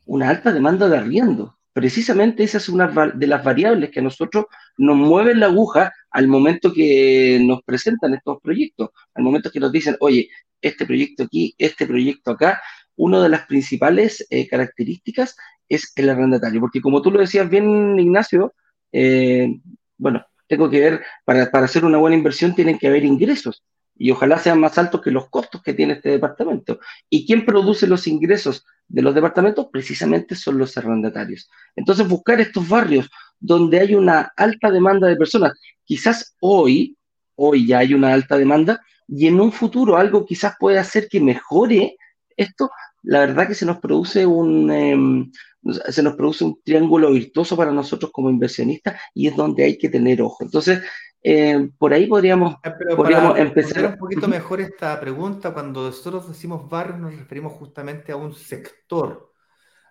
[0.07, 1.57] una alta demanda de arriendo.
[1.73, 6.29] Precisamente esa es una de las variables que a nosotros nos mueven la aguja al
[6.29, 10.29] momento que nos presentan estos proyectos, al momento que nos dicen, oye,
[10.61, 12.61] este proyecto aquí, este proyecto acá,
[12.97, 15.35] una de las principales eh, características
[15.68, 18.55] es el arrendatario, porque como tú lo decías bien, Ignacio,
[18.92, 19.48] eh,
[19.96, 23.62] bueno, tengo que ver, para, para hacer una buena inversión tienen que haber ingresos
[23.96, 26.81] y ojalá sean más altos que los costos que tiene este departamento.
[27.09, 29.68] ¿Y quién produce los ingresos de los departamentos?
[29.70, 31.48] Precisamente son los arrendatarios.
[31.77, 35.53] Entonces, buscar estos barrios donde hay una alta demanda de personas,
[35.85, 36.96] quizás hoy,
[37.35, 41.20] hoy ya hay una alta demanda, y en un futuro algo quizás puede hacer que
[41.20, 41.96] mejore
[42.37, 42.70] esto,
[43.03, 47.72] la verdad que se nos produce un, em, se nos produce un triángulo virtuoso para
[47.72, 50.42] nosotros como inversionistas y es donde hay que tener ojo.
[50.42, 50.83] Entonces,
[51.22, 53.92] eh, por ahí podríamos, ah, podríamos empezar.
[53.92, 59.31] un poquito mejor esta pregunta, cuando nosotros decimos barrio nos referimos justamente a un sector,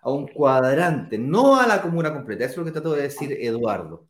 [0.01, 2.45] a un cuadrante, no a la comuna completa.
[2.45, 4.07] Eso es lo que trato de decir Eduardo.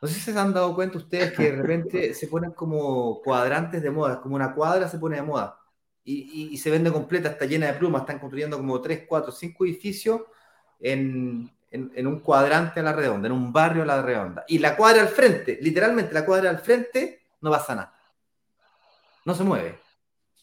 [0.00, 3.82] No sé si se han dado cuenta ustedes que de repente se ponen como cuadrantes
[3.82, 5.58] de moda, como una cuadra se pone de moda
[6.04, 9.64] y, y se vende completa, está llena de plumas, están construyendo como 3, 4, 5
[9.64, 10.20] edificios
[10.80, 14.44] en, un cuadrante a la redonda, en un barrio a la redonda.
[14.48, 18.00] Y la cuadra al frente, literalmente la cuadra al frente, no pasa nada.
[19.24, 19.80] No se mueve.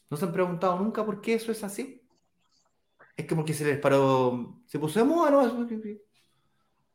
[0.10, 2.02] ¿No se han preguntado nunca por qué eso es así?
[3.16, 5.52] Es que porque se les paró, se puso de moda.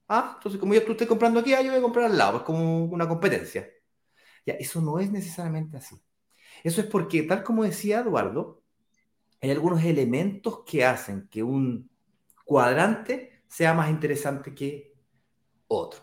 [0.08, 2.42] Ah, entonces como yo estoy comprando aquí, ah, yo voy a comprar al lado, es
[2.44, 3.68] como una competencia.
[4.46, 6.00] Ya, eso no es necesariamente así.
[6.64, 8.62] Eso es porque, tal como decía Eduardo,
[9.40, 11.90] hay algunos elementos que hacen que un
[12.48, 14.94] cuadrante sea más interesante que
[15.66, 16.00] otro.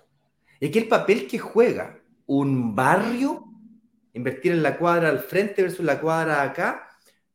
[0.59, 3.45] Y que el papel que juega un barrio,
[4.13, 6.87] invertir en la cuadra al frente versus la cuadra acá,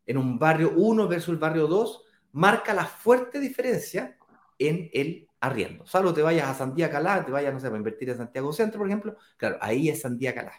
[0.06, 4.16] en un barrio 1 versus el barrio 2, marca la fuerte diferencia
[4.56, 5.84] en el arriendo.
[5.86, 8.78] Salvo te vayas a Santiago Calá, te vayas, no sé, a invertir en Santiago Centro,
[8.78, 10.52] por ejemplo, claro, ahí es Santiago Calá.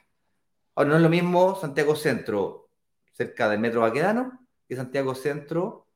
[0.76, 2.70] Ahora, no es lo mismo Santiago Centro
[3.14, 5.88] cerca del Metro Baquedano que Santiago Centro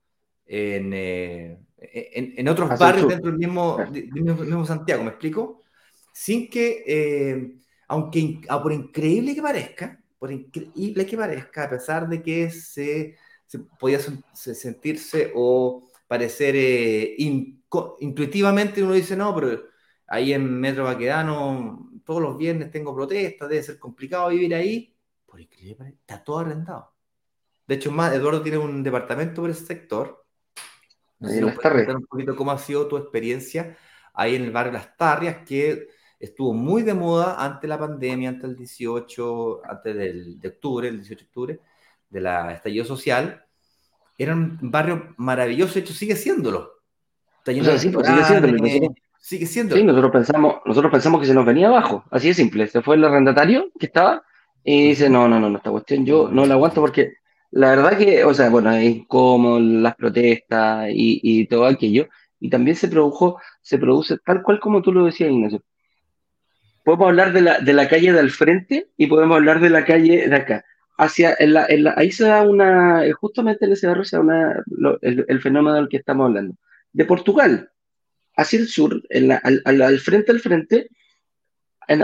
[0.46, 1.60] en, eh,
[1.94, 5.64] en, otros barrios dentro del mismo, mismo, Santiago, ¿me explico?
[6.12, 7.56] Sin que, eh,
[7.88, 13.16] aunque ah, por increíble que parezca, por increíble que parezca, a pesar de que se,
[13.46, 14.00] se podía
[14.34, 17.16] sentirse o parecer eh,
[18.00, 19.64] intuitivamente, uno dice, no, pero
[20.08, 24.96] ahí en Metro Baquedano todos los viernes tengo protestas, debe ser complicado vivir ahí.
[25.26, 26.94] Por increíble, está todo arrendado.
[27.68, 30.25] De hecho, más, Eduardo tiene un departamento por ese sector
[31.20, 33.78] un poquito cómo ha sido tu experiencia
[34.14, 35.88] ahí en el barrio Las Tarrias, que
[36.20, 40.98] estuvo muy de moda ante la pandemia, antes del 18, antes del, de octubre, el
[40.98, 41.60] 18 de octubre,
[42.10, 43.46] de la estallido social.
[44.18, 46.82] Era un barrio maravilloso, de hecho sigue siéndolo.
[47.40, 48.96] Está pues, sigue siendo.
[49.20, 49.76] sigue siendo.
[49.76, 52.68] Sí, nosotros pensamos, nosotros pensamos que se nos venía abajo, así de simple.
[52.68, 54.24] Se fue el arrendatario que estaba
[54.64, 57.18] y dice, no, no, no, esta cuestión yo no la aguanto porque
[57.56, 62.76] la verdad que, o sea, bueno, es como las protestas y, todo aquello, y también
[62.76, 65.64] se produjo, se produce tal cual como tú lo decías, Ignacio.
[66.84, 69.86] Podemos hablar de la, de la calle de al frente y podemos hablar de la
[69.86, 70.66] calle de acá.
[70.98, 71.66] Hacia, en la,
[71.96, 74.64] ahí se da una, justamente en ese barrio se da una,
[75.02, 76.58] el, fenómeno del que estamos hablando.
[76.92, 77.72] De Portugal,
[78.36, 80.90] hacia el sur, en al, al, frente al frente,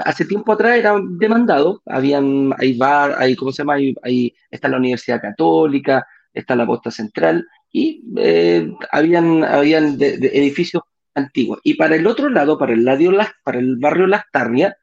[0.06, 3.76] hace tiempo atrás era demandado, habían, hay bar, hay, ¿cómo se llama?
[4.04, 10.84] Ahí está la Universidad Católica, está la Posta Central, y eh, habían, habían edificios
[11.16, 11.60] antiguos.
[11.64, 13.14] Y para el otro lado, para el, lado,
[13.44, 14.76] para el barrio Las Tarnias,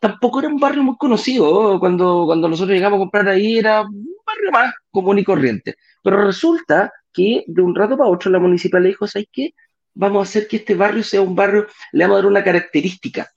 [0.00, 1.78] tampoco era un barrio muy conocido.
[1.80, 5.76] Cuando, cuando nosotros llegamos a comprar ahí era un barrio más común y corriente.
[6.02, 9.54] Pero resulta que de un rato para otro la municipal dijo, ¿sabes qué?
[9.94, 13.30] Vamos a hacer que este barrio sea un barrio, le vamos a dar una característica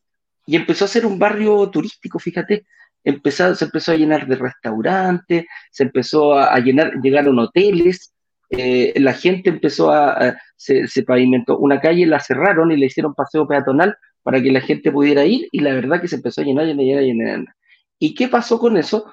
[0.50, 2.66] y empezó a ser un barrio turístico, fíjate,
[3.04, 8.16] empezó, se empezó a llenar de restaurantes, se empezó a, llenar, llegaron hoteles,
[8.50, 13.48] eh, la gente empezó a, se, pavimentó una calle, la cerraron y le hicieron paseo
[13.48, 16.66] peatonal para que la gente pudiera ir y la verdad que se empezó a llenar,
[16.66, 17.56] llenar, llenar, llenar.
[18.00, 19.06] ¿Y qué pasó con eso?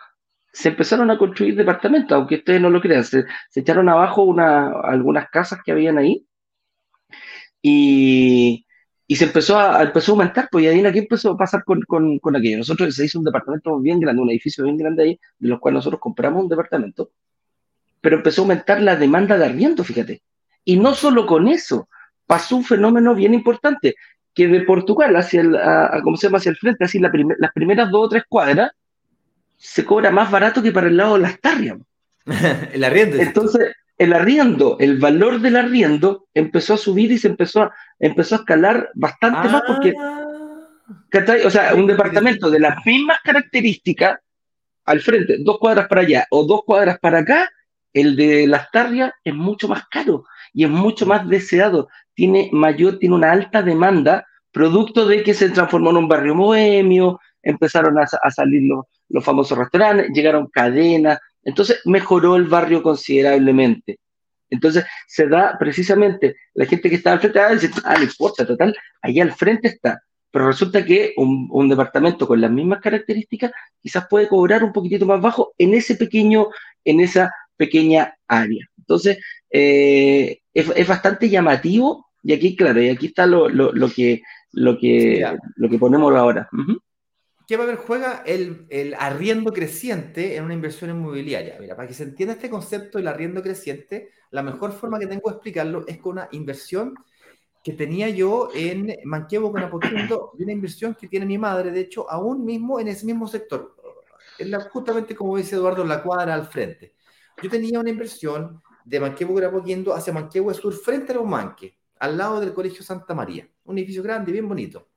[0.55, 4.71] Se empezaron a construir departamentos, aunque ustedes no lo crean, se, se echaron abajo una,
[4.81, 6.27] algunas casas que habían ahí
[7.61, 8.66] y,
[9.09, 11.81] y se empezó a, empezó a aumentar, pues y ahí aquí empezó a pasar con,
[11.83, 12.59] con, con, aquello.
[12.59, 15.77] Nosotros se hizo un departamento bien grande, un edificio bien grande ahí, de los cuales
[15.77, 17.11] nosotros compramos un departamento,
[18.01, 20.23] pero empezó a aumentar la demanda de arriendo, fíjate.
[20.65, 21.89] Y no solo con eso,
[22.27, 23.95] pasó un fenómeno bien importante,
[24.35, 26.39] que de Portugal hacia el, a, ¿cómo se llama?
[26.39, 28.73] hacia el frente, así la las primeras dos o tres cuadras,
[29.57, 31.79] se cobra más barato que para el lado de las tarrias.
[32.73, 33.17] el arriendo.
[33.19, 38.35] Entonces, el arriendo, el valor del arriendo empezó a subir y se empezó a, empezó
[38.35, 40.25] a escalar bastante más porque, ah.
[41.45, 44.19] o sea, un departamento de las mismas características
[44.85, 47.51] al frente, dos cuadras para allá o dos cuadras para acá,
[47.93, 50.25] el de las tarrias es mucho más caro.
[50.53, 55.51] y es mucho más deseado, tiene mayor, tiene una alta demanda, producto de que se
[55.51, 61.81] transformó en un barrio bohemio, empezaron a, salir los, los famosos restaurantes, llegaron cadenas, entonces
[61.85, 64.01] mejoró el barrio considerablemente.
[64.51, 68.45] Entonces se da precisamente la gente que está al frente, ah, dice, ah, no importa,
[68.45, 70.03] total, allá al frente está.
[70.33, 75.21] Pero resulta que un, departamento con las mismas características quizás puede cobrar un poquitito más
[75.21, 76.49] bajo en ese pequeño,
[76.85, 78.67] en esa pequeña área.
[78.77, 83.47] Entonces, eh, es, bastante llamativo y aquí, claro, y aquí está lo,
[83.95, 86.49] que, lo, que, lo que ponemos ahora.
[86.51, 86.86] ¿Qué va
[87.55, 87.77] a haber?
[87.77, 91.57] Juega el, arriendo creciente en una inversión inmobiliaria.
[91.61, 95.31] Mira, para que se entienda este concepto del arriendo creciente, la mejor forma que tengo
[95.31, 96.95] de explicarlo es con una inversión
[97.63, 102.09] que tenía yo en Manquevo con Apoquindo, una inversión que tiene mi madre, de hecho,
[102.11, 103.75] aún mismo en ese mismo sector,
[104.71, 106.95] justamente como dice Eduardo, en la cuadra al frente.
[107.43, 111.73] Yo tenía una inversión de Manquevo con Apoquindo hacia Manquevo Sur, frente a los Manques,
[111.99, 113.49] al lado del Colegio Santa María.
[113.65, 114.89] Un edificio grande bien bonito.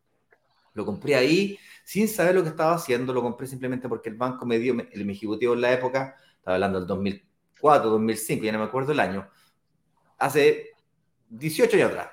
[0.74, 1.58] Lo compré ahí
[1.90, 5.10] sin saber lo que estaba haciendo, lo compré simplemente porque el banco me dio, el
[5.10, 9.28] ejecutivo en la época, estaba hablando del 2004, 2005, ya no me acuerdo el año,
[10.20, 10.68] hace
[11.30, 12.10] 18 años atrás.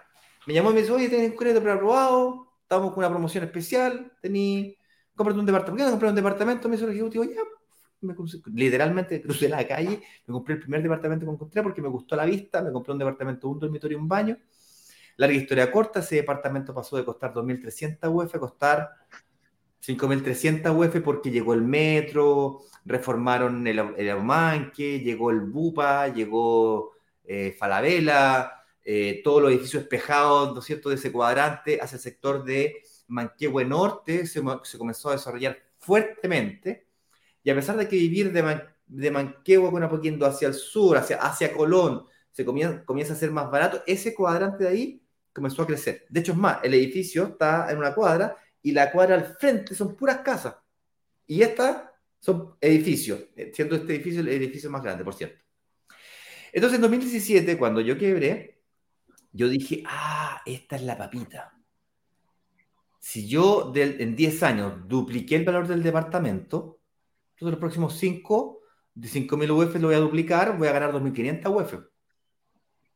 [0.46, 4.14] Me llamó y me dijo, oye, tenés un crédito preaprobado, estamos con una promoción especial,
[4.22, 4.78] tení,
[5.14, 6.68] cómprate un departamento, ¿qué comprar un departamento?
[6.70, 8.14] Me dijo el ejecutivo, ya,
[8.54, 12.24] literalmente crucé la calle, me compré el primer departamento que encontré porque me gustó la
[12.24, 14.38] vista, me compré un departamento, un dormitorio y un baño.
[15.18, 18.90] Larga historia corta, ese departamento pasó de costar 2.300 UF a costar
[19.86, 26.92] 5.300 UF porque llegó el metro, reformaron el, el llegó el Bupa, llegó
[27.24, 28.52] eh, Falabella,
[28.84, 32.82] eh, todos los edificios espejados, ¿no es cierto?, de ese cuadrante hacia el sector de
[33.08, 34.42] Manquehue Norte se,
[34.78, 36.86] comenzó a desarrollar fuertemente.
[37.42, 41.18] Y a pesar de que vivir de, de Manquehue con poquito hacia el sur, hacia,
[41.18, 45.66] hacia Colón, se comienza, comienza a ser más barato, ese cuadrante de ahí comenzó a
[45.66, 46.06] crecer.
[46.08, 49.76] De hecho, es más, el edificio está en una cuadra y la cuadra al frente
[49.76, 50.56] son puras casas.
[51.24, 55.40] Y esta son edificios, eh, siendo este edificio el edificio más grande, por cierto.
[56.52, 58.60] Entonces, en 2017, cuando yo quebré,
[59.30, 61.56] yo dije, ah, esta es la papita.
[62.98, 66.80] Si yo en 10 años dupliqué el valor del departamento,
[67.34, 68.62] entonces los próximos 5,
[68.94, 71.74] de 5.000 UF lo voy a duplicar, voy a ganar 2.500 UF.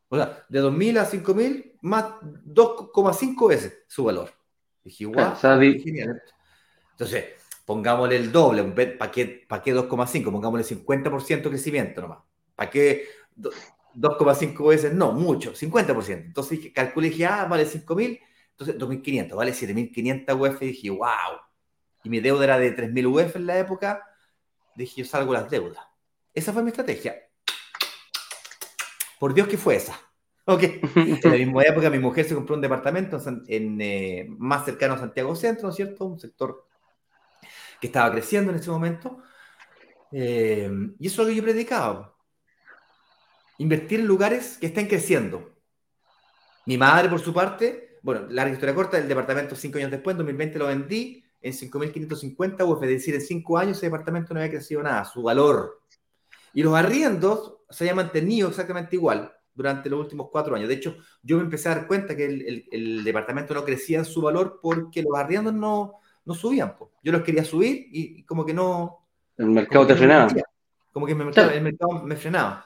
[0.09, 4.40] O sea, de 2.000 a 5.000, más 2,5 veces su valor.
[4.85, 5.37] Dije, guau,
[6.93, 7.25] Entonces,
[7.65, 10.33] pongámosle el doble, ¿para qué, pa qué 2,5?
[10.33, 12.19] Pongámosle 50% crecimiento nomás.
[12.55, 14.93] ¿Para qué 2,5 veces?
[14.93, 16.27] No, mucho, 50%.
[16.27, 20.63] Entonces calculé, dije, ah, vale 5.000, entonces 2.500, vale 7.500 UF.
[20.63, 21.41] Y dije, wow.
[22.03, 24.05] Y mi deuda era de 3.000 UF en la época.
[24.75, 25.85] Dije, yo salgo las deudas.
[26.33, 27.17] Esa fue mi estrategia.
[29.19, 29.99] Por Dios que fue esa.
[30.47, 30.63] Ok.
[30.97, 34.99] En la misma época mi mujer se compró un departamento en, eh, más cercano a
[34.99, 36.05] Santiago Centro, ¿no es cierto?
[36.07, 36.67] Un sector
[37.81, 39.23] que estaba creciendo en ese momento.
[40.13, 42.15] Eh, y eso es lo que yo predicaba.
[43.59, 45.55] Invertir en lugares que estén creciendo.
[46.67, 50.19] Mi madre, por su parte, bueno, la historia corta, el departamento cinco años después, en
[50.19, 54.53] 2020 lo vendí en 5.550 UF, es decir, en cinco años ese departamento no había
[54.53, 55.83] crecido nada, su valor.
[56.53, 60.69] Y los arriendos se habían mantenido exactamente igual durante los últimos cuatro años.
[60.69, 62.25] De hecho, yo me empecé a dar cuenta que
[62.71, 66.75] el, departamento no crecía en su valor porque los arriendos no, no subían.
[67.03, 69.07] Yo los quería subir y, como que no...
[69.37, 70.33] El mercado te frenaba.
[70.93, 72.65] como que el mercado me frenaba.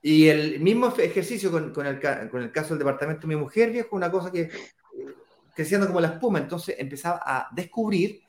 [0.00, 3.70] Y el mismo ejercicio con, con, el, con, el, caso del departamento de mi mujer,
[3.70, 4.48] viejo, una cosa que
[5.54, 8.22] creciendo como la espuma, entonces empezaba a descubrir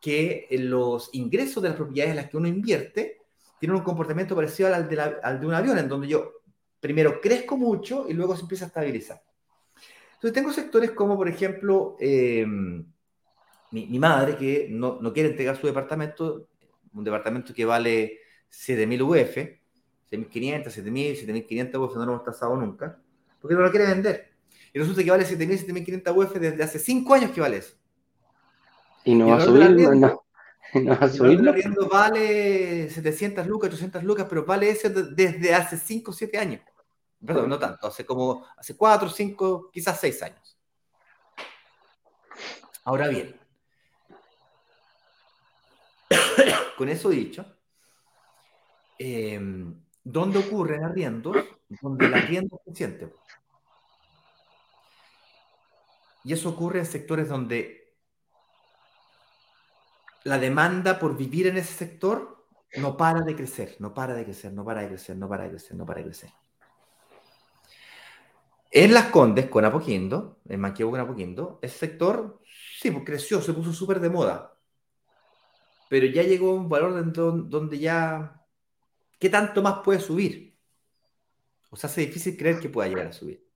[0.00, 3.18] que los ingresos de las propiedades en las que uno invierte
[3.60, 6.41] tienen un comportamiento parecido al de, al de un avión, en donde yo
[6.82, 9.22] primero crezco mucho y luego se empieza a estabilizar.
[10.14, 12.44] Entonces tengo sectores como, por ejemplo, eh,
[13.70, 16.48] mi, madre, que no, no, quiere entregar su departamento,
[16.92, 18.18] un departamento que vale
[18.50, 19.36] 7.000 UF,
[20.10, 22.98] 6.500, 7.000, 7.500 UF, no lo hemos tasado nunca,
[23.40, 24.32] porque no lo quiere vender.
[24.74, 27.76] Y resulta que vale 7.000, 7.500 UF desde hace 5 años que vale eso.
[29.04, 30.22] Y no va a subir, no.
[30.74, 31.40] No va a subir.
[31.90, 36.60] vale 700 lucas, 800 lucas, pero vale ese desde hace 5 o 7 años.
[37.24, 40.58] Perdón, no tanto, hace como, hace cuatro, cinco, quizás seis años.
[42.84, 43.38] Ahora bien,
[46.76, 47.46] con eso dicho,
[48.98, 51.36] em, ¿dónde ocurren arriendos?
[51.80, 53.14] Donde el arriendo es creciente.
[56.24, 57.96] Y eso ocurre en sectores donde
[60.24, 62.46] la demanda por vivir en ese sector
[62.76, 65.50] no para de crecer, no para de crecer, no para de crecer, no para de
[65.50, 66.30] crecer, no para de crecer.
[68.74, 72.40] En Las Condes, con Apoquindo, en Manquehue con Apoquindo, el sector,
[72.80, 74.58] sí, pues creció, se puso súper de moda.
[75.90, 78.42] Pero ya llegó a un valor dentro donde ya...
[79.18, 80.56] ¿Qué tanto más puede subir?
[81.68, 83.46] O sea, hace difícil creer que pueda llegar a subir.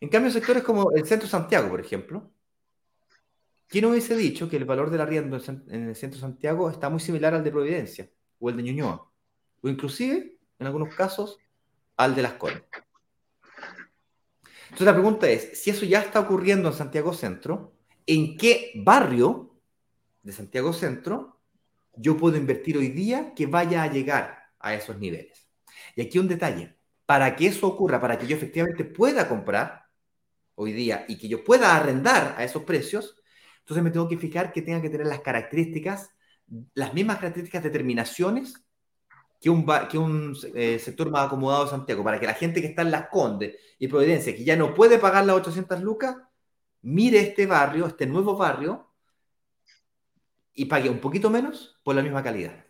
[0.00, 2.32] En cambio, sectores como el centro Santiago, por ejemplo,
[3.68, 7.34] ¿quién hubiese dicho que el valor del arriendo en el centro Santiago está muy similar
[7.34, 8.10] al de Providencia
[8.40, 9.08] o el de Ñuñoa?
[9.62, 11.38] O inclusive, en algunos casos,
[11.96, 12.64] al de Las Condes.
[14.74, 19.54] Entonces la pregunta es, si eso ya está ocurriendo en Santiago Centro, ¿en qué barrio
[20.24, 21.40] de Santiago Centro
[21.94, 25.48] yo puedo invertir hoy día que vaya a llegar a esos niveles?
[25.94, 29.84] Y aquí un detalle, para que eso ocurra, para que yo efectivamente pueda comprar
[30.56, 33.14] hoy día y que yo pueda arrendar a esos precios,
[33.60, 36.10] entonces me tengo que fijar que tenga que tener las características,
[36.74, 38.63] las mismas características de terminaciones
[39.44, 42.68] que un, que un eh, sector más acomodado de Santiago, para que la gente que
[42.68, 46.16] está en Las Condes y Providencia, que ya no puede pagar las 800 lucas,
[46.80, 48.90] mire este barrio, este nuevo barrio,
[50.54, 52.64] y pague un poquito menos por la misma calidad.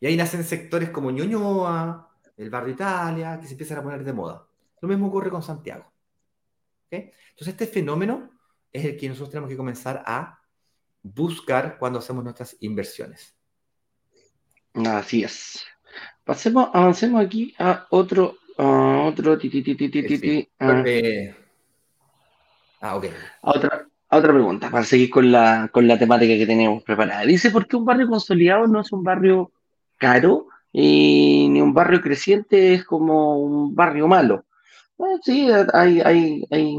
[0.00, 4.12] Y ahí nacen sectores como Ñuñoa, el barrio Italia, que se empiezan a poner de
[4.12, 4.44] moda.
[4.80, 5.92] Lo mismo ocurre con Santiago.
[6.90, 8.32] Entonces este fenómeno
[8.72, 10.40] es el que nosotros tenemos que comenzar a
[11.00, 13.36] buscar cuando hacemos nuestras inversiones.
[14.74, 15.64] Así es.
[16.26, 20.82] Pasemos, avancemos aquí a otro, a otro, ti, ti, ah.
[22.80, 23.04] ah, ok.
[23.42, 27.22] A otra, otra pregunta, para seguir con la, con la temática que tenemos preparada.
[27.22, 29.52] Dice, ¿por qué un barrio consolidado no es un barrio
[29.98, 34.46] caro y ni un barrio creciente es como un barrio malo?
[35.22, 36.76] sí, hay, hay, hay,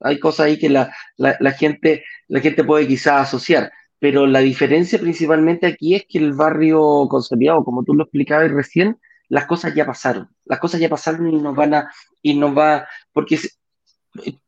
[0.00, 4.40] hay cosas ahí que la, la, la, gente, la gente puede quizás asociar pero la
[4.40, 9.74] diferencia principalmente aquí es que el barrio consolidado, como tú lo explicabas recién, las cosas
[9.74, 11.90] ya pasaron, las cosas ya pasaron y nos van a,
[12.22, 13.38] y nos va, porque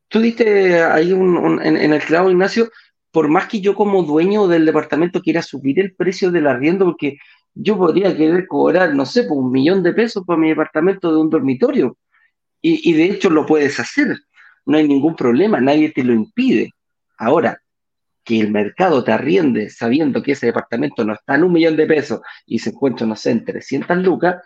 [0.09, 2.71] tú diste ahí un, en, el clavo, Ignacio,
[3.11, 7.19] por más que yo como dueño del departamento quiera subir el precio del arriendo, porque
[7.55, 11.21] yo podría querer cobrar, no sé, por un millón de pesos por mi departamento de
[11.21, 11.97] un dormitorio,
[12.61, 14.19] y de hecho lo puedes hacer,
[14.67, 16.73] no hay ningún problema, nadie te lo impide.
[17.17, 17.59] Ahora,
[18.29, 21.87] que el mercado te arriende sabiendo que ese departamento no está en un millón de
[21.87, 24.37] pesos y se encuentra, no sé, en 300 lucas,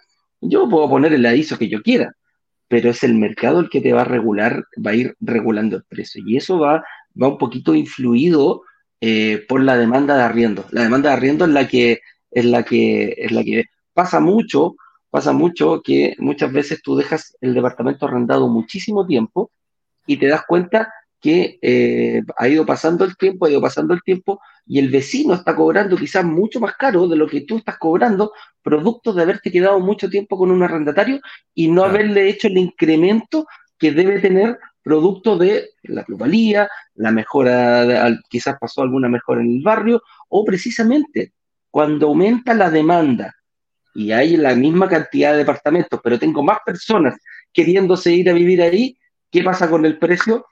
[0.40, 2.14] yo puedo poner el aviso que yo quiera,
[2.68, 5.82] pero es el mercado el que te va a regular, va a ir regulando el
[5.82, 6.22] precio.
[6.24, 6.84] Y eso va,
[7.20, 8.62] va un poquito influido
[9.00, 10.64] eh, por la demanda de arriendo.
[10.70, 14.76] La demanda de arriendo es la que, es la que, es la que pasa mucho,
[15.10, 19.50] pasa mucho que muchas veces tú dejas el departamento arrendado muchísimo tiempo
[20.06, 20.92] y te das cuenta
[21.22, 25.34] que eh, ha ido pasando el tiempo, ha ido pasando el tiempo, y el vecino
[25.34, 29.52] está cobrando quizás mucho más caro de lo que tú estás cobrando, producto de haberte
[29.52, 31.20] quedado mucho tiempo con un arrendatario
[31.54, 33.46] y no haberle hecho el incremento
[33.78, 39.62] que debe tener producto de la plusvalía, la mejora, quizás pasó alguna mejora en el
[39.62, 41.34] barrio, o precisamente
[41.70, 43.32] cuando aumenta la demanda
[43.94, 47.16] y hay la misma cantidad de departamentos, pero tengo más personas
[47.52, 48.98] queriéndose ir a vivir ahí,
[49.30, 50.46] ¿qué pasa con el precio?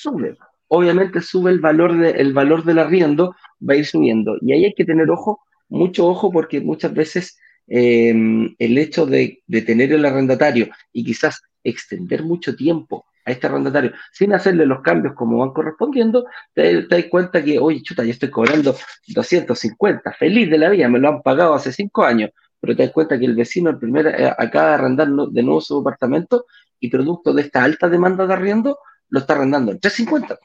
[0.00, 0.36] Sube.
[0.68, 3.34] Obviamente sube el valor, de, el valor del arriendo,
[3.66, 4.36] va a ir subiendo.
[4.40, 8.10] Y ahí hay que tener ojo, mucho ojo, porque muchas veces eh,
[8.58, 14.32] el hecho de, tener el arrendatario y quizás extender mucho tiempo a este arrendatario sin
[14.32, 18.74] hacerle los cambios como van correspondiendo, te, das cuenta que, oye, chuta, yo estoy cobrando
[19.06, 22.92] 250, feliz de la vida, me lo han pagado hace cinco años, pero te das
[22.92, 26.46] cuenta que el vecino el primer, eh, acaba de arrendar de nuevo su apartamento
[26.80, 28.78] y producto de esta alta demanda de arriendo,
[29.10, 30.38] lo está arrendando en 350.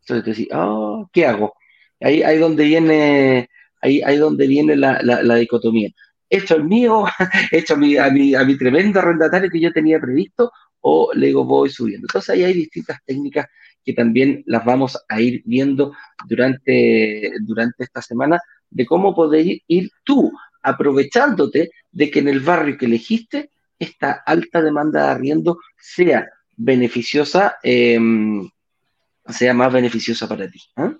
[0.00, 1.54] Entonces te decís, oh, ¿qué hago?
[2.00, 3.48] Ahí, ahí donde viene,
[3.80, 5.90] ahí, ahí donde viene la, la, dicotomía.
[6.28, 7.04] ¿Esto es mío?
[7.52, 10.50] ¿Esto a mi, a, mi, a mi tremendo arrendatario que yo tenía previsto?
[10.80, 12.06] ¿O le voy subiendo?
[12.06, 13.46] Entonces ahí hay distintas técnicas
[13.84, 15.92] que también las vamos a ir viendo
[16.26, 18.40] durante, durante esta semana
[18.70, 20.32] de cómo poder ir tú
[20.62, 26.28] aprovechándote de que en el barrio que elegiste esta alta demanda de arriendo sea
[26.64, 28.48] beneficiosa, em,
[29.28, 30.60] sea más beneficiosa para ti.
[30.76, 30.92] ¿ah?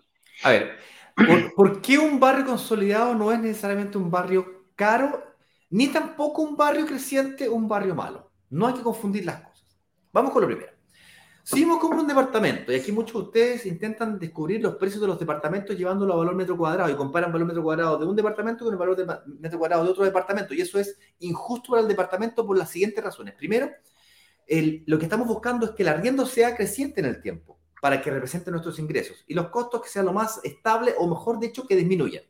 [0.43, 0.77] A ver,
[1.57, 5.23] ¿por, qué un barrio consolidado no es necesariamente un barrio caro,
[5.71, 8.31] ni tampoco un barrio creciente un barrio malo?
[8.51, 9.79] No hay que confundir las cosas.
[10.13, 10.73] Vamos con lo primero.
[11.45, 15.09] Si uno compra un departamento, y aquí muchos de ustedes intentan descubrir los precios de
[15.09, 18.65] los departamentos llevándolo a valor metro cuadrado y comparan valor metro cuadrado de un departamento
[18.65, 19.07] con el valor de
[19.41, 23.03] metro cuadrado de otro departamento, y eso es injusto para el departamento por las siguientes
[23.03, 23.35] razones.
[23.35, 23.71] Primero,
[24.87, 28.11] lo que estamos buscando es que el arriendo sea creciente en el tiempo para que
[28.11, 31.75] represente nuestros ingresos y los costos que sean lo más estable o mejor dicho que
[31.75, 32.23] disminuyan.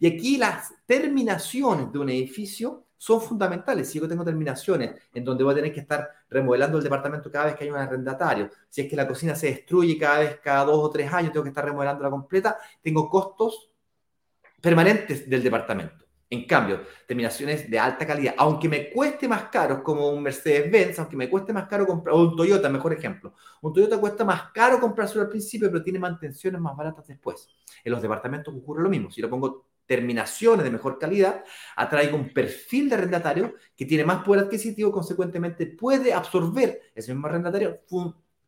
[0.00, 3.88] Y aquí las terminaciones de un edificio son fundamentales.
[3.90, 7.46] Si yo tengo terminaciones en donde voy a tener que estar remodelando el departamento cada
[7.46, 10.64] vez que hay un arrendatario, si es que la cocina se destruye cada vez, cada
[10.64, 13.70] dos o tres años, tengo que estar remodelando la completa, tengo costos
[14.60, 16.07] permanentes del departamento.
[16.30, 21.16] En cambio, terminaciones de alta calidad, aunque me cueste más caro, como un Mercedes-Benz, aunque
[21.16, 23.32] me cueste más caro comprar, o un Toyota, mejor ejemplo.
[23.62, 27.48] Un Toyota cuesta más caro comprarlo al principio, pero tiene mantenciones más baratas después.
[27.82, 29.10] En los departamentos ocurre lo mismo.
[29.10, 31.42] Si yo pongo terminaciones de mejor calidad,
[31.74, 37.26] atraigo un perfil de arrendatario que tiene más poder adquisitivo, consecuentemente puede absorber ese mismo
[37.26, 37.80] arrendatario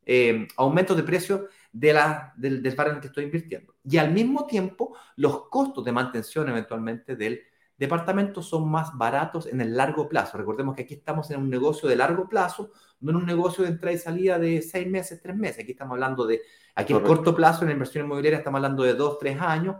[0.04, 3.74] eh, aumentos de precio de la, del, del en el que estoy invirtiendo.
[3.84, 7.40] Y al mismo tiempo, los costos de mantención eventualmente del
[7.80, 10.38] departamento son más baratos en el largo plazo.
[10.38, 12.70] Recordemos que aquí estamos en un negocio de largo plazo,
[13.00, 15.64] no en un negocio de entrada y salida de seis meses, tres meses.
[15.64, 16.42] Aquí estamos hablando de,
[16.76, 19.76] aquí en corto plazo, en la inversión inmobiliaria, estamos hablando de dos, tres años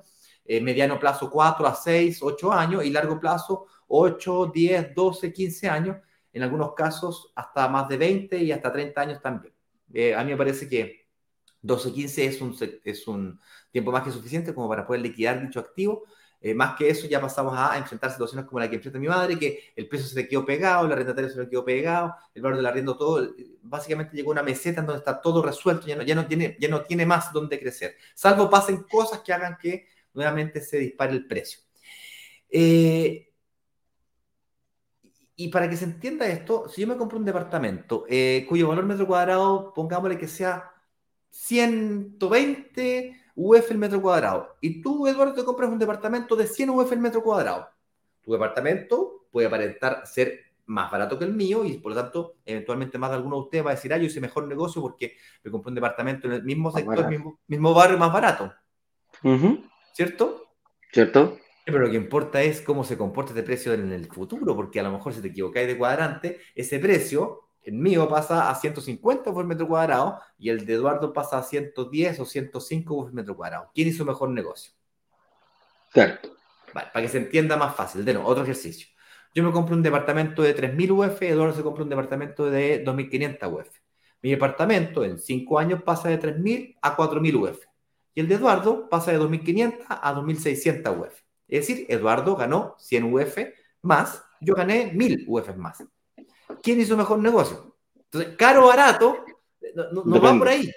[0.53, 5.69] eh, mediano plazo 4 a 6, 8 años y largo plazo 8, 10, 12, 15
[5.69, 5.97] años,
[6.33, 9.55] en algunos casos hasta más de 20 y hasta 30 años también.
[9.93, 11.07] Eh, a mí me parece que
[11.63, 13.39] 12, 15 es un, es un
[13.71, 16.03] tiempo más que suficiente como para poder liquidar dicho activo.
[16.43, 19.39] Eh, más que eso, ya pasamos a enfrentar situaciones como la que enfrenta mi madre,
[19.39, 22.57] que el precio se le quedó pegado, el arrendatario se le quedó pegado, el valor
[22.57, 26.15] del arriendo todo, básicamente llegó una meseta en donde está todo resuelto, ya no, ya
[26.15, 30.63] no, tiene, ya no tiene más donde crecer, salvo pasen cosas que hagan que nuevamente
[30.63, 31.61] se dispara el precio.
[32.49, 33.31] Eh,
[35.37, 38.87] y para que se entienda esto, si yo me compro un departamento eh, cuyo valor
[38.87, 40.73] metro cuadrado, pongámosle que sea
[41.31, 46.93] 120 UF el metro cuadrado, y tú, Eduardo, te compras un departamento de 100 UF
[46.93, 47.69] el metro cuadrado,
[48.23, 52.97] tu departamento puede aparentar ser más barato que el mío y por lo tanto, eventualmente
[52.97, 55.51] más de alguno de ustedes va a decir, ah, yo hice mejor negocio porque me
[55.51, 58.53] compré un departamento en el mismo sector, mismo, mismo barrio más barato.
[59.93, 60.47] ¿cierto?
[60.93, 61.39] ¿Cierto?
[61.65, 64.83] Pero lo que importa es cómo se comporta este precio en el futuro, porque a
[64.85, 69.45] lo mejor si te equivocáis de cuadrante, ese precio, el mío pasa a 150 por
[69.45, 73.71] metro cuadrado y el de Eduardo pasa a 110 o 105 por metro cuadrado.
[73.75, 74.73] ¿Quién hizo mejor negocio?
[76.73, 78.05] Vale, para que se entienda más fácil.
[78.05, 78.89] De nuevo, otro ejercicio.
[79.35, 83.53] Yo me compro un departamento de 3.000 UF, Eduardo se compra un departamento de 2.500
[83.53, 83.69] UF.
[84.23, 87.59] Mi departamento en 5 años pasa de 3.000 a 4.000 UF.
[88.15, 91.23] Y el de Eduardo pasa de 2.500 a 2.600 UF.
[91.47, 93.39] Es decir, Eduardo ganó 100 UF
[93.83, 95.85] más, yo gané 1.000 UF más.
[96.63, 97.77] ¿Quién hizo mejor negocio?
[97.97, 99.25] Entonces, caro o barato,
[99.75, 100.71] no, va por ahí.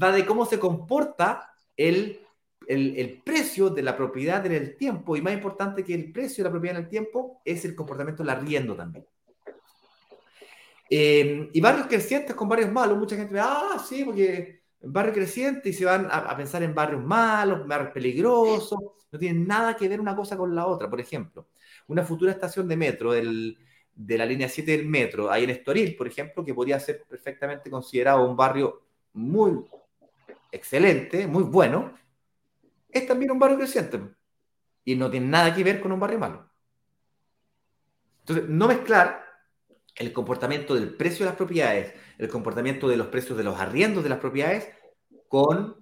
[0.00, 2.20] Va de cómo se comporta el,
[2.66, 5.16] el, precio de la propiedad en el tiempo.
[5.16, 8.22] Y más importante que el precio de la propiedad en el tiempo es el comportamiento
[8.22, 9.06] del arriendo también.
[10.88, 15.68] Eh, y barrios crecientes con barrios malos, mucha gente ve, ah, sí, porque barrio creciente
[15.68, 18.78] y se van a, pensar en barrios malos, barrios peligrosos,
[19.12, 20.90] no tienen nada que ver una cosa con la otra.
[20.90, 21.48] Por ejemplo,
[21.86, 23.12] una futura estación de metro
[24.06, 27.70] de la línea 7 del metro, ahí en Estoril, por ejemplo, que podría ser perfectamente
[27.70, 28.82] considerado un barrio
[29.12, 29.62] muy
[30.50, 31.92] excelente, muy bueno,
[32.88, 34.00] es también un barrio creciente
[34.84, 36.50] y no tiene nada que ver con un barrio malo.
[38.20, 39.22] Entonces, no mezclar
[39.96, 44.02] el comportamiento del precio de las propiedades, el comportamiento de los precios de los arriendos
[44.02, 44.68] de las propiedades
[45.28, 45.76] con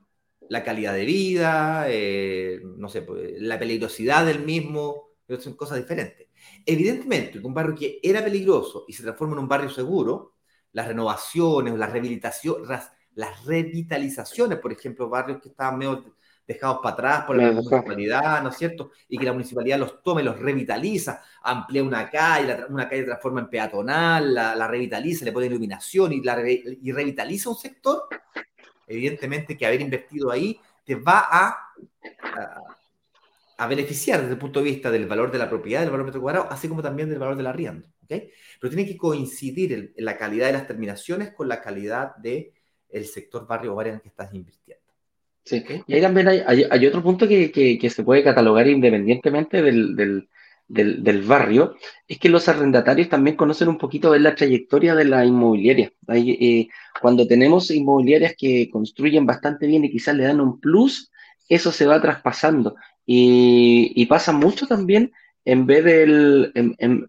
[0.49, 6.28] la calidad de vida, eh, no sé, pues, la peligrosidad del mismo, son cosas diferentes.
[6.65, 10.35] Evidentemente, un barrio que era peligroso y se transforma en un barrio seguro,
[10.73, 12.69] las renovaciones, las rehabilitaciones,
[13.15, 16.05] las revitalizaciones, por ejemplo, barrios que estaban medio
[16.49, 18.93] dejados para atrás por la municipalidad, ¿no es cierto?
[19.07, 23.51] Y que la municipalidad los tome, los revitaliza, amplía una calle, una calle transforma en
[23.51, 28.05] peatonal, la, revitaliza, le pone iluminación y, la, y revitaliza un sector,
[28.87, 31.75] evidentemente que haber invertido ahí te va a,
[32.23, 32.78] a,
[33.67, 36.47] beneficiar desde el punto de vista del valor de la propiedad, del valor metro cuadrado,
[36.51, 38.23] así como también del valor del arriendo, ¿ok?
[38.61, 42.53] Pero tiene que coincidir en la calidad de las terminaciones con la calidad del
[42.89, 44.85] el sector barrio o área en el que estás invirtiendo.
[45.45, 51.75] Sí, y ahí también hay, otro punto que, se puede catalogar independientemente del, barrio,
[52.07, 55.91] es que los arrendatarios también conocen un poquito de la trayectoria de la inmobiliaria.
[56.13, 56.69] Eh,
[57.01, 61.11] cuando tenemos inmobiliarias que construyen bastante bien y quizás le dan un plus,
[61.49, 62.77] eso se va traspasando.
[63.11, 65.13] Y, pasa mucho también
[65.47, 66.53] en ver el...
[66.55, 67.09] En,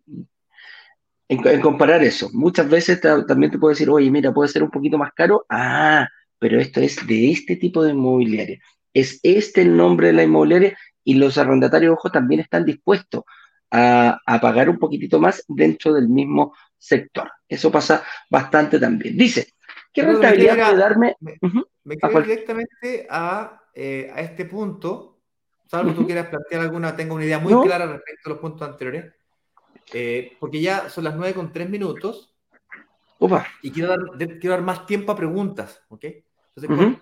[1.62, 2.30] comparar eso.
[2.32, 5.46] Muchas veces también te puedo decir, oye, mira, puede ser un poquito más caro.
[5.50, 6.08] Ah,
[6.40, 8.60] pero esto es de este tipo de inmobiliaria.
[8.94, 13.24] Es este el nombre de la inmobiliaria y los arrendatarios, ojo, también están dispuestos
[13.70, 17.30] a, pagar un poquitito más dentro del mismo sector.
[17.48, 19.18] Eso pasa bastante también.
[19.18, 19.50] Dice,
[19.92, 21.16] ¿qué rentabilidad puede darme?
[21.20, 21.66] Me, uh
[22.24, 25.19] directamente a, eh, a, este punto,
[25.70, 29.14] salvo tú quieras plantear alguna, tengo una idea muy clara respecto a los puntos anteriores.
[29.94, 32.34] eh, porque ya son las 9 con 3 minutos.
[33.20, 33.46] Opa.
[33.62, 34.00] Y quiero dar,
[34.40, 36.06] quiero dar más tiempo a preguntas, ¿ok?
[36.56, 37.00] Entonces,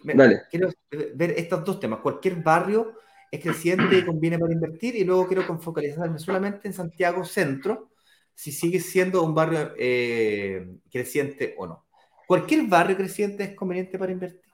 [0.50, 0.70] quiero
[1.16, 2.00] ver estos dos temas.
[2.00, 2.94] Cualquier barrio
[3.32, 7.92] es creciente y conviene para invertir, y luego quiero focalizarme solamente en Santiago Centro,
[8.34, 11.86] si sigue siendo un barrio eh, creciente o no.
[12.28, 14.47] Cualquier barrio creciente es conveniente para invertir.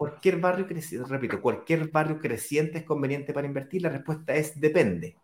[0.00, 3.82] Cualquier barrio creciente, repito, cualquier barrio creciente es conveniente para invertir.
[3.82, 5.18] La respuesta es depende.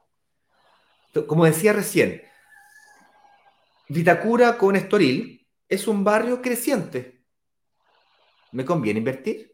[1.26, 2.20] Como decía recién,
[3.88, 7.24] Vitacura con Estoril es un barrio creciente.
[8.52, 9.50] ¿Me conviene invertir?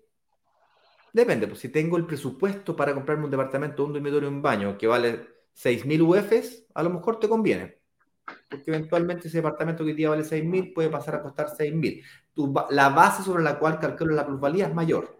[1.13, 4.77] Depende, pues si tengo el presupuesto para comprarme un departamento, un dormitorio y un baño
[4.77, 7.79] que vale 6.000 UFs, a lo mejor te conviene.
[8.51, 12.03] Porque eventualmente ese departamento que hoy día vale 6.000 puede pasar a costar 6.000.
[12.71, 15.19] La base sobre la cual calculo la plusvalía es mayor.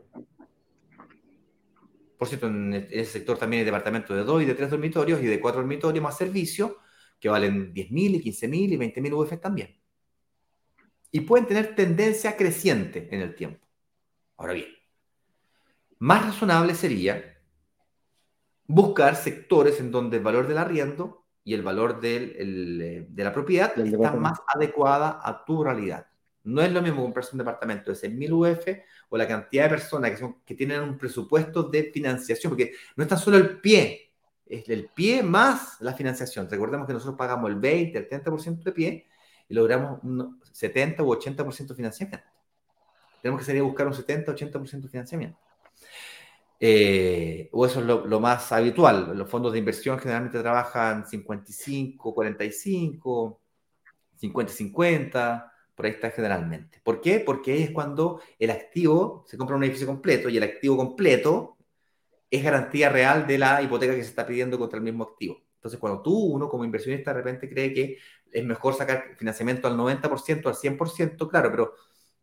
[2.17, 5.27] Por cierto, en ese sector también hay departamentos de 2 y de 3 dormitorios y
[5.27, 6.79] de 4 dormitorios más servicio
[7.19, 9.77] que valen 10.000 y 15.000 y 20.000 UF también.
[11.11, 13.67] Y pueden tener tendencia creciente en el tiempo.
[14.37, 14.69] Ahora bien,
[15.99, 17.39] más razonable sería
[18.67, 23.79] buscar sectores en donde el valor del arriendo y el valor eh, de la propiedad
[23.79, 26.07] está más adecuada a tu realidad.
[26.45, 28.69] No es lo mismo comprarse un departamento de 6.000 UF
[29.09, 33.17] o la cantidad de personas que, son, tienen un presupuesto de financiación, porque no está
[33.17, 34.13] solo el pie,
[34.47, 36.49] es el pie más la financiación.
[36.51, 39.07] Recordemos que nosotros pagamos el 20, el 30% de pie
[39.49, 42.27] y logramos un 70 u 80% de financiamiento.
[43.23, 45.39] Tenemos que salir a buscar un 70, 80% de financiamiento.
[46.65, 49.17] Eh, o eso es lo, más habitual.
[49.17, 53.41] Los fondos de inversión generalmente trabajan 55, 45,
[54.17, 55.52] 50, 50,
[55.83, 56.81] por ahí generalmente.
[56.83, 57.21] ¿Por qué?
[57.21, 61.57] Porque es cuando el activo se compra un edificio completo y el activo completo
[62.31, 65.43] es garantía real de la hipoteca que se está pidiendo contra el mismo activo.
[65.57, 67.99] Entonces, cuando tú, uno como inversionista, de repente cree que
[68.31, 71.75] es mejor sacar financiamiento al 90%, al 100%, claro, pero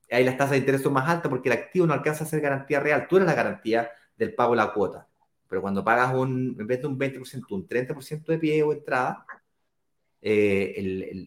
[0.09, 2.41] ahí las tasas de interés son más altas porque el activo no alcanza a ser
[2.41, 3.07] garantía real.
[3.07, 5.07] Tú eres la garantía del pago de la cuota.
[5.47, 9.25] Pero cuando pagas un, en vez de un 20%, un 30% de pie o entrada,
[10.21, 11.25] eh,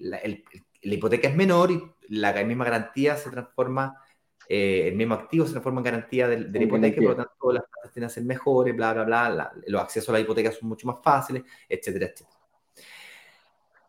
[0.83, 4.03] la hipoteca es menor y la misma garantía se transforma,
[4.49, 7.65] eh, el mismo activo se transforma en garantía de, la hipoteca, por lo tanto las
[7.71, 10.87] tasas tienen a ser mejores, bla, bla, bla, los accesos a la hipoteca son mucho
[10.87, 12.43] más fáciles, etcétera, etcétera.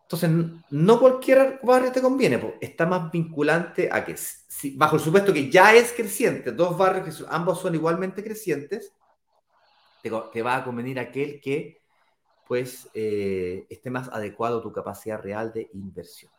[0.04, 0.30] Entonces,
[0.70, 4.16] no cualquier barrio te conviene, pues, está más vinculante a que,
[4.76, 8.94] bajo el supuesto que ya es creciente, dos barrios que ambos son igualmente crecientes,
[10.04, 11.82] te, va a convenir aquel que
[12.46, 16.32] pues eh, esté más adecuado a tu capacidad real de inversión.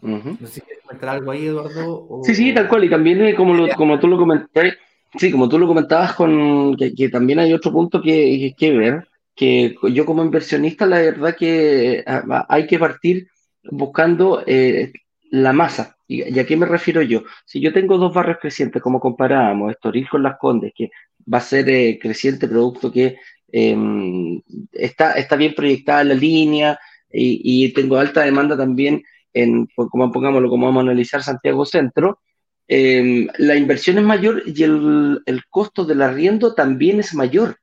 [0.00, 2.20] No sé si quieres comentar algo ahí, Eduardo.
[2.24, 2.84] Sí, sí, tal cual.
[2.84, 4.74] Y también, eh, como, como tú lo comentaste,
[5.18, 9.76] sí, como tú lo comentabas, con que, también hay otro punto que, que ver, que
[9.92, 13.28] yo como inversionista, la verdad que ah, hay que partir
[13.70, 14.92] buscando eh,
[15.30, 15.96] la masa.
[16.06, 17.22] ¿Y, a qué me refiero yo?
[17.44, 20.90] Si yo tengo dos barrios crecientes, como comparábamos, Estoril con Las Condes, que
[21.32, 23.18] va a ser eh, creciente producto que
[23.52, 24.40] em,
[24.72, 26.78] está, está bien proyectada la línea
[27.10, 29.02] y, tengo alta demanda también
[29.32, 32.20] en, como pongámoslo, como vamos a analizar Santiago Centro,
[32.66, 37.56] em, la inversión es mayor y el, el costo del arriendo también es mayor.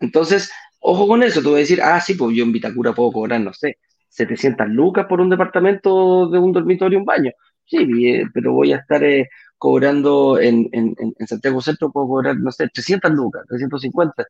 [0.00, 0.50] Entonces,
[0.84, 3.40] Ojo con eso, tú vas a decir, ah, sí, pues yo en Vitacura puedo cobrar,
[3.40, 7.30] no sé, 700 lucas por un departamento de un dormitorio, un baño.
[7.64, 12.36] Sí, eh, pero voy a estar eh, cobrando en, en, en, Santiago Centro, puedo cobrar,
[12.36, 14.24] no sé, 300 lucas, 350.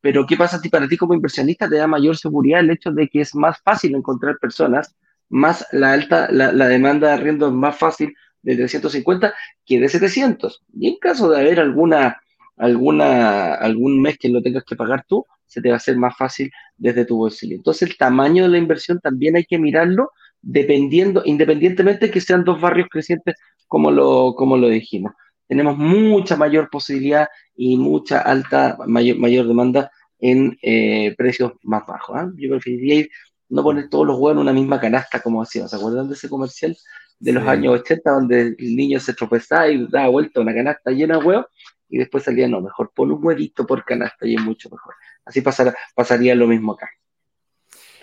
[0.00, 1.68] Pero ¿qué pasa ti para ti como inversionista?
[1.68, 4.96] Te da mayor seguridad el hecho de que es más fácil encontrar personas,
[5.30, 9.88] más la alta, la, la demanda de arriendo es más fácil de 350 que de
[9.88, 10.62] 700.
[10.74, 12.20] Y en caso de haber alguna,
[12.56, 16.16] alguna, algún mes que lo tengas que pagar tú, se te va a hacer más
[16.16, 17.56] fácil desde tu bolsillo.
[17.56, 20.12] Entonces, el tamaño de la inversión también hay que mirarlo
[20.42, 25.12] dependiendo, independientemente de que sean dos barrios crecientes, como lo, como lo dijimos.
[25.48, 32.16] Tenemos mucha mayor posibilidad y mucha alta, mayor, mayor demanda en eh, precios más bajos.
[32.16, 32.30] ¿ah?
[32.36, 33.06] Yo preferiría
[33.50, 35.68] no poner todos los huevos en una misma canasta como hacía.
[35.68, 36.76] ¿Se acuerdan de ese comercial
[37.18, 41.18] de los años 80 donde el niño se tropezaba y daba vuelta una canasta llena
[41.18, 41.46] de huevos?
[41.88, 44.94] Y después salía, no, mejor pon un huevito por canasta y es mucho mejor.
[45.24, 45.42] Así
[45.94, 46.88] pasaría lo mismo acá.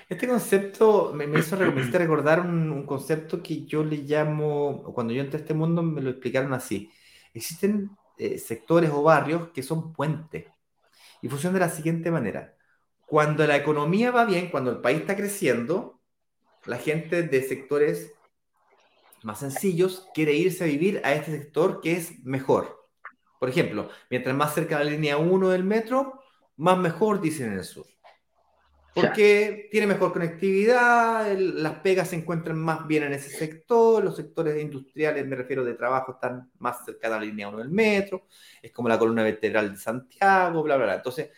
[0.09, 5.41] Este concepto me, hizo recordar un, concepto que yo le llamo, cuando yo entré a
[5.41, 6.91] este mundo me lo explicaron así.
[7.33, 10.45] Existen eh, sectores o barrios que son puentes
[11.21, 12.56] y funcionan de la siguiente manera.
[13.07, 16.01] Cuando la economía va bien, cuando el país está creciendo,
[16.65, 18.13] la gente de sectores
[19.23, 22.85] más sencillos quiere irse a vivir a este sector que es mejor.
[23.39, 26.21] Por ejemplo, mientras más cerca de la línea 1 del metro,
[26.57, 27.85] más mejor, dicen en el sur.
[28.93, 34.61] Porque tiene mejor conectividad, las pegas se encuentran más bien en ese sector, los sectores
[34.61, 38.27] industriales, me refiero de trabajo, están más cerca de la línea 1 del metro,
[38.61, 40.95] es como la columna vertebral de Santiago, bla, bla, bla.
[40.95, 41.29] Entonces,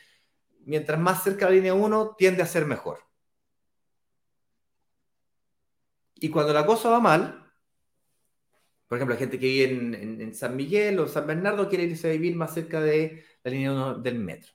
[0.70, 3.00] mientras más cerca de la línea 1, tiende a ser mejor.
[6.16, 7.52] Y cuando la cosa va mal,
[8.88, 12.12] por ejemplo, la gente que vive en, San Miguel o San Bernardo quiere irse a
[12.12, 14.52] vivir más cerca de la línea 1 del metro.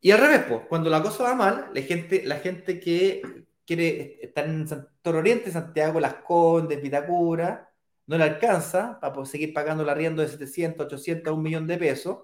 [0.00, 3.22] Y al revés, pues, cuando la cosa va mal, la gente, la gente que
[3.64, 7.72] quiere estar en Santo Oriente, Santiago, Las Condes, Vitacura,
[8.06, 12.18] no le alcanza para seguir pagando el arriendo de 700, 800, un millón de pesos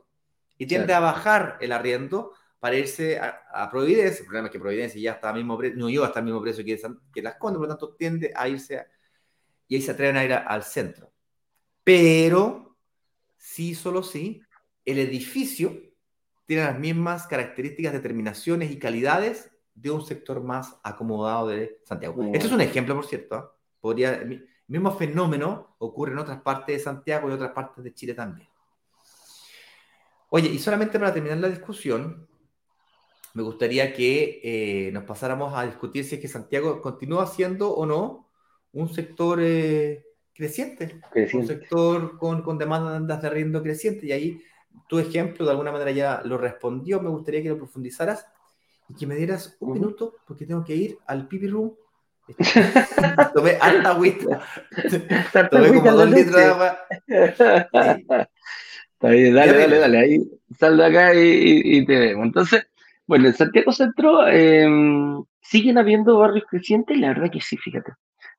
[0.58, 4.20] y tiende a bajar el arriendo para irse a, Providencia.
[4.20, 6.42] El problema es que Providencia ya está al mismo precio, no yo hasta el mismo
[6.42, 6.80] precio que,
[7.12, 8.84] que Las Condes, por lo tanto tiende a irse
[9.68, 11.12] y ahí se atreven a ir al centro.
[11.84, 12.76] Pero,
[13.36, 14.42] sí, solo sí,
[14.84, 15.78] el edificio
[16.46, 22.22] tiene las mismas características, determinaciones y calidades de un sector más acomodado de Santiago.
[22.32, 23.34] Este es un ejemplo, por cierto.
[23.36, 23.54] ¿ah?
[23.80, 28.14] Podría, el mismo fenómeno ocurre en otras partes de Santiago y otras partes de Chile
[28.14, 28.47] también.
[30.30, 32.28] Oye, y solamente para terminar la discusión,
[33.34, 37.86] me gustaría que eh, nos pasáramos a discutir si es que Santiago continúa siendo o
[37.86, 38.28] no
[38.72, 40.04] un sector eh,
[40.34, 41.00] creciente,
[41.32, 44.06] un sector con, con demandas de arriendo creciente.
[44.06, 44.42] Y ahí
[44.88, 48.26] tu ejemplo de alguna manera ya lo respondió, me gustaría que lo profundizaras
[48.88, 51.74] y que me dieras un minuto porque tengo que ir al pipi room.
[53.34, 54.42] Tomé alta agüita.
[55.50, 56.78] Tomé como dos litros de agua.
[58.98, 59.98] Está bien, dale, dale, dale.
[59.98, 60.20] Ahí
[60.58, 62.26] sal de acá y, te vemos.
[62.26, 62.66] Entonces,
[63.06, 67.92] bueno, en Santiago Centro em, siguen habiendo barrios crecientes, la verdad que sí, fíjate.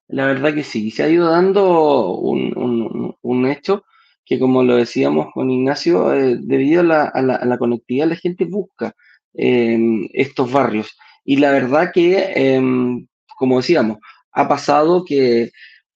[0.10, 0.92] La verdad que sí.
[0.92, 3.86] Se ha ido dando un, un, un hecho
[4.30, 8.94] que como lo decíamos con Ignacio, eh, debido a la, conectividad la gente busca
[9.34, 10.96] em, estos barrios.
[11.26, 13.08] Y la verdad que, em,
[13.38, 13.98] como decíamos,
[14.32, 15.50] ha pasado que,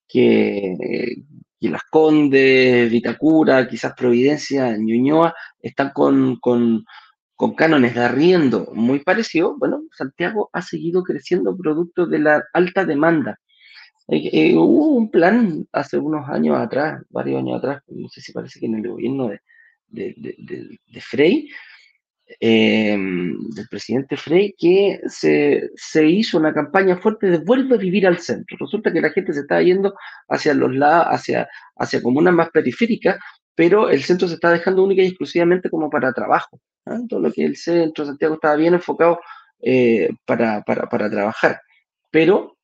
[0.08, 0.76] que,
[1.70, 6.86] Las Condes, Vitacura, quizás Providencia, Ñuñoa, están con, con,
[7.36, 9.58] con cánones de arriendo muy parecidos.
[9.58, 13.40] Bueno, Santiago ha seguido creciendo producto de la alta demanda
[14.08, 18.34] eh, eh, hubo un plan hace unos años atrás, varios años atrás, no sé si
[18.34, 19.40] parece que en el gobierno de,
[19.88, 21.50] de, Frey,
[22.40, 25.70] em, del presidente Frey, que se,
[26.08, 28.58] hizo una campaña fuerte de vuelve a vivir al centro.
[28.60, 29.94] Resulta que la gente se está yendo
[30.30, 33.18] hacia los lados, hacia, hacia comunas más periféricas,
[33.56, 36.60] pero el centro se está dejando única y exclusivamente como para trabajo.
[36.86, 37.00] ¿ah?
[37.08, 39.20] Todo lo que el centro, Santiago, estaba bien enfocado
[39.62, 41.62] eh, para, para, para trabajar.
[42.12, 42.58] Pero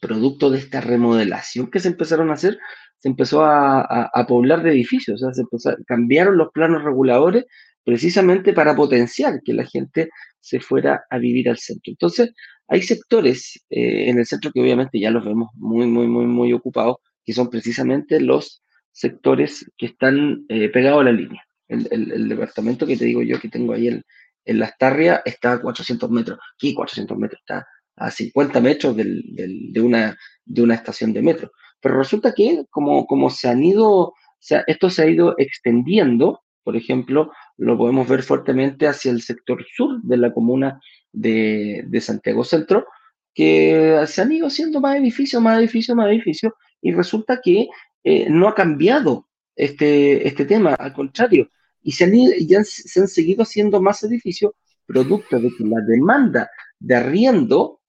[0.00, 2.58] producto de esta remodelación que se empezaron a hacer,
[2.98, 7.44] se empezó a, poblar de edificios, o sea, se cambiaron los planos reguladores
[7.84, 10.08] precisamente para potenciar que la gente
[10.40, 11.90] se fuera a vivir al centro.
[11.90, 12.32] Entonces,
[12.68, 16.52] hay sectores eh, en el centro que obviamente ya los vemos muy, muy, muy, muy
[16.52, 18.62] ocupados, que son precisamente los
[18.92, 21.42] sectores que están eh, pegados a la línea.
[21.68, 24.02] El, departamento que te digo yo que tengo ahí en,
[24.44, 26.38] en Las Tarrias está a 400 metros.
[26.54, 27.66] Aquí 400 metros está
[27.96, 31.50] a 50 metros de, una, de una estación de metro.
[31.80, 36.42] Pero resulta que como, como se han ido, o sea, esto se ha ido extendiendo,
[36.62, 40.80] por ejemplo, lo podemos ver fuertemente hacia el sector sur de la comuna
[41.12, 42.86] de, Santiago Centro,
[43.32, 47.68] que se han ido haciendo más edificios, más edificios, más edificios, y resulta que
[48.02, 51.48] eh, no ha cambiado este, este tema, al contrario,
[51.82, 52.12] y se han,
[52.46, 54.52] ya se han seguido haciendo más edificios
[54.86, 57.80] producto de que la demanda de arriendo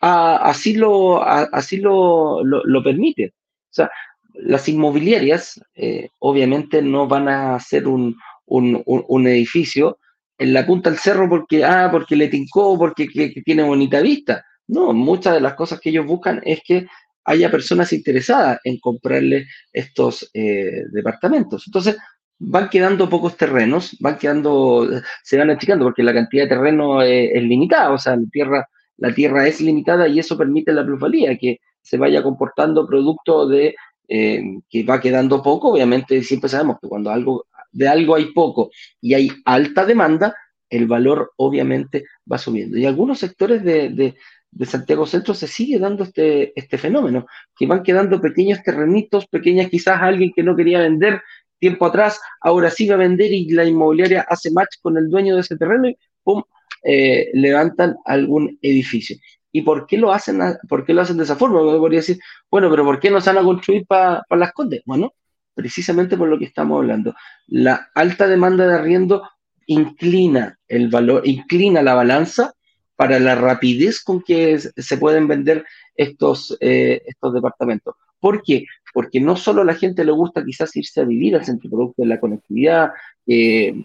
[0.00, 3.34] así, lo, así lo, lo, permite.
[3.70, 3.90] O sea,
[4.34, 8.16] las inmobiliarias eh, obviamente no van a hacer un,
[8.48, 9.98] un, un, edificio
[10.38, 14.44] en la punta del cerro porque, ah, porque le tincó, porque que, tiene bonita vista.
[14.66, 16.86] No, muchas de las cosas que ellos buscan es que
[17.24, 21.64] haya personas interesadas en comprarle estos eh, departamentos.
[21.66, 21.96] Entonces,
[22.38, 24.88] van quedando pocos terrenos, van quedando,
[25.22, 28.68] se van achicando porque la cantidad de terreno es, es limitada, o sea, la tierra
[28.98, 33.74] la tierra es limitada y eso permite la plusvalía, que se vaya comportando producto de
[34.08, 35.70] eh, que va quedando poco.
[35.72, 40.34] Obviamente siempre sabemos que cuando algo, de algo hay poco y hay alta demanda,
[40.70, 42.76] el valor obviamente va subiendo.
[42.76, 44.16] Y algunos sectores de,
[44.64, 50.00] Santiago Centro se sigue dando este, este fenómeno, que van quedando pequeños terrenitos, pequeñas quizás
[50.00, 51.22] alguien que no quería vender
[51.58, 55.34] tiempo atrás, ahora sí va a vender y la inmobiliaria hace match con el dueño
[55.34, 56.42] de ese terreno y ¡pum!
[56.84, 59.16] Eh, levantan algún edificio.
[59.50, 61.60] ¿Y por qué lo hacen, por qué lo hacen de esa forma?
[61.60, 62.18] Podría decir,
[62.50, 64.82] bueno, pero ¿por qué no se van a construir para las condes?
[64.84, 65.14] Bueno,
[65.58, 67.16] precisamente por lo que estamos hablando.
[67.48, 69.28] La alta demanda de arriendo
[69.66, 72.54] inclina el valor, inclina la balanza
[72.94, 75.64] para la rapidez con que se pueden vender
[75.96, 77.96] estos, eh, estos departamentos.
[78.20, 78.66] ¿Por qué?
[78.94, 82.02] Porque no solo a la gente le gusta quizás irse a vivir al centro producto
[82.02, 82.90] de la conectividad,
[83.26, 83.84] que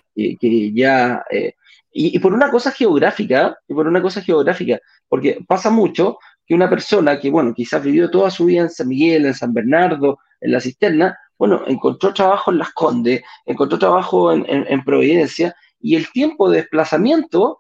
[0.76, 1.24] ya...
[1.32, 1.56] Eh,
[1.92, 6.70] y, por una cosa geográfica, y por una cosa geográfica, porque pasa mucho que una
[6.70, 10.52] persona que, bueno, quizás vivió toda su vida en San Miguel, en San Bernardo, en
[10.52, 16.10] la cisterna, bueno, encontró trabajo en Las Condes, encontró trabajo en, en Providencia, y el
[16.12, 17.60] tiempo de desplazamiento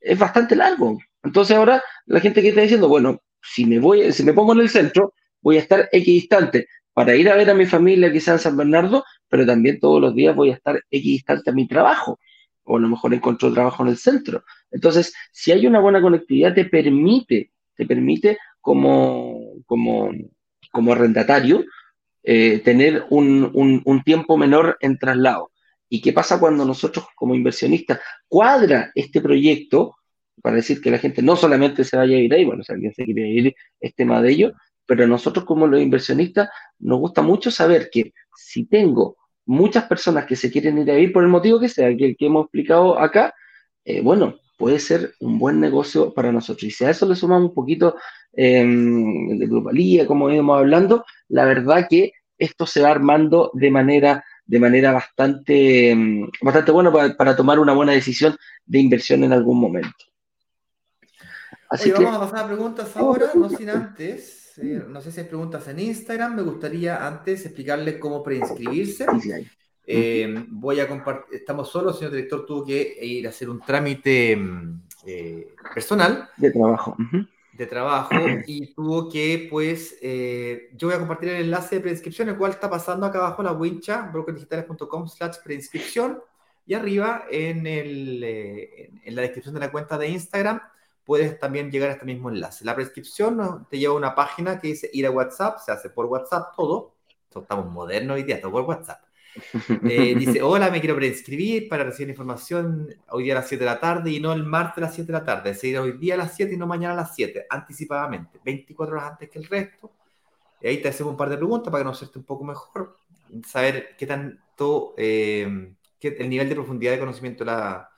[0.00, 0.98] es bastante largo.
[1.22, 4.60] Entonces ahora la gente que está diciendo, bueno, si me voy, si me pongo en
[4.60, 8.38] el centro, voy a estar equidistante para ir a ver a mi familia quizás en
[8.38, 12.18] San Bernardo, pero también todos los días voy a estar equidistante a mi trabajo,
[12.64, 14.42] o a lo mejor encuentro trabajo en el centro.
[14.70, 20.10] Entonces, si hay una buena conectividad, te permite, te permite como, como,
[20.72, 21.64] como arrendatario
[22.30, 25.50] eh, tener un, un tiempo menor en traslado.
[25.88, 29.96] ¿Y qué pasa cuando nosotros como inversionistas cuadra este proyecto
[30.42, 32.92] para decir que la gente no solamente se vaya a ir ahí, bueno, si alguien
[32.92, 34.52] se quiere ir es tema de ello,
[34.84, 36.50] pero nosotros como los inversionistas
[36.80, 39.16] nos gusta mucho saber que si tengo
[39.46, 42.26] muchas personas que se quieren ir a ir por el motivo que sea, que, que
[42.26, 43.34] hemos explicado acá,
[43.86, 46.64] eh, bueno, puede ser un buen negocio para nosotros.
[46.64, 47.96] Y si a eso le sumamos un poquito
[48.34, 54.24] em, de globalía, como íbamos hablando, la verdad que esto se va armando de manera
[54.48, 58.34] de manera bastante, em, bastante buena para, tomar una buena decisión
[58.64, 60.06] de inversión en algún momento.
[61.68, 62.02] Así que...
[62.02, 64.54] vamos a pasar a preguntas ahora, no sin antes.
[64.56, 66.34] Eh, no sé si hay preguntas en Instagram.
[66.34, 69.04] Me gustaría antes explicarles cómo preinscribirse.
[69.86, 71.40] Eh, voy a compartir.
[71.40, 76.30] Estamos solos, señor director tuvo que ir a hacer un trámite mm, eh, personal.
[76.38, 76.96] De trabajo
[77.58, 78.14] de trabajo
[78.46, 82.52] y tuvo que, pues, eh, yo voy a compartir el enlace de preinscripción, el cual
[82.52, 86.22] está pasando acá abajo en la wincha, brokerdigitales.com slash preinscripción,
[86.64, 90.60] y arriba en, el, eh, en la descripción de la cuenta de Instagram
[91.04, 92.66] puedes también llegar a este mismo enlace.
[92.66, 96.04] La prescripción te lleva a una página que dice ir a WhatsApp, se hace por
[96.04, 96.96] WhatsApp todo,
[97.34, 99.07] estamos modernos hoy día, todo por WhatsApp.
[99.88, 103.70] Eh, dice, hola, me quiero preinscribir para recibir información hoy día a las 7 de
[103.70, 105.50] la tarde y no el martes a las 7 de la tarde.
[105.50, 108.96] Es decir, hoy día a las 7 y no mañana a las 7, anticipadamente, 24
[108.96, 109.92] horas antes que el resto.
[110.60, 112.96] Y ahí te hacemos un par de preguntas para conocerte un poco mejor,
[113.46, 117.90] saber qué tanto, eh, qué, el nivel de profundidad de conocimiento de la,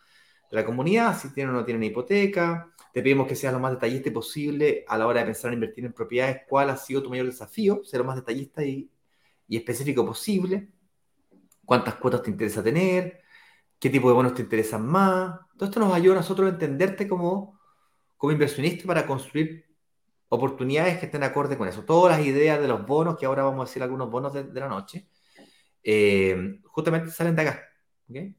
[0.50, 2.70] de la comunidad, si tienen o no tienen hipoteca.
[2.92, 5.84] Te pedimos que seas lo más detallista posible a la hora de pensar en invertir
[5.84, 6.42] en propiedades.
[6.48, 7.82] ¿Cuál ha sido tu mayor desafío?
[7.84, 8.90] Ser lo más detallista y,
[9.48, 10.68] y específico posible
[11.70, 13.20] cuántas cuotas te interesa tener,
[13.78, 15.38] qué tipo de bonos te interesan más.
[15.56, 17.60] Todo esto nos ayuda a nosotros a entenderte como,
[18.16, 19.66] como inversionista para construir
[20.30, 21.84] oportunidades que estén acorde con eso.
[21.84, 24.66] Todas las ideas de los bonos, que ahora vamos a decir algunos bonos de, la
[24.66, 25.06] noche,
[25.84, 27.62] eh, justamente salen de acá.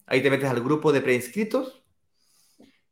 [0.07, 1.85] Ahí te metes al grupo de preinscritos,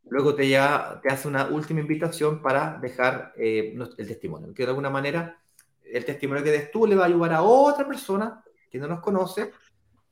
[0.05, 4.89] luego te, te hace una última invitación para dejar eh, el testimonio, que de alguna
[4.89, 5.37] manera
[5.83, 9.01] el testimonio que des tú le va a ayudar a otra persona que no nos
[9.01, 9.51] conoce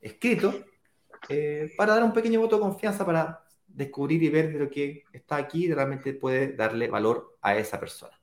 [0.01, 0.53] escrito
[1.29, 5.03] eh, para dar un pequeño voto de confianza para descubrir y ver de lo que
[5.11, 8.13] está aquí realmente puede darle valor a esa persona.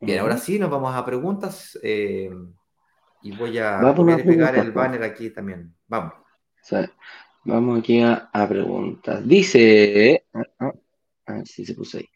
[0.00, 2.30] Bien, ahora sí, nos vamos a preguntas eh,
[3.22, 3.80] y voy a,
[4.24, 5.74] pegar el banner aquí también.
[5.88, 6.12] Vamos.
[7.44, 9.26] vamos aquí a, preguntas.
[9.26, 10.72] Dice, ah, ah,
[11.26, 12.08] ah se puso ahí.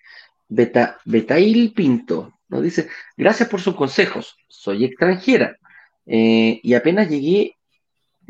[0.48, 5.56] Beta, Betail Pinto nos dice, gracias por sus consejos, soy extranjera
[6.04, 7.56] eh, y apenas llegué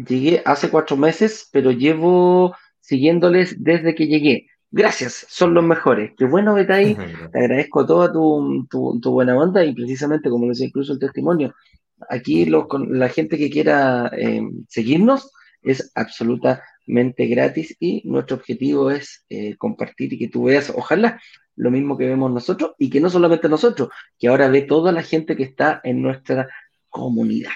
[0.07, 4.47] Llegué hace cuatro meses, pero llevo siguiéndoles desde que llegué.
[4.71, 6.13] Gracias, son los mejores.
[6.17, 6.97] Qué bueno que.
[7.33, 11.55] Te agradezco toda tu, tu, buena onda y precisamente, como lo decía incluso el testimonio,
[12.09, 15.31] aquí con la gente que quiera em, seguirnos
[15.63, 21.21] es absolutamente gratis y nuestro objetivo es eh, compartir y que tú veas, ojalá,
[21.57, 25.03] lo mismo que vemos nosotros y que no solamente nosotros, que ahora ve toda la
[25.03, 26.49] gente que está en nuestra
[26.89, 27.51] comunidad.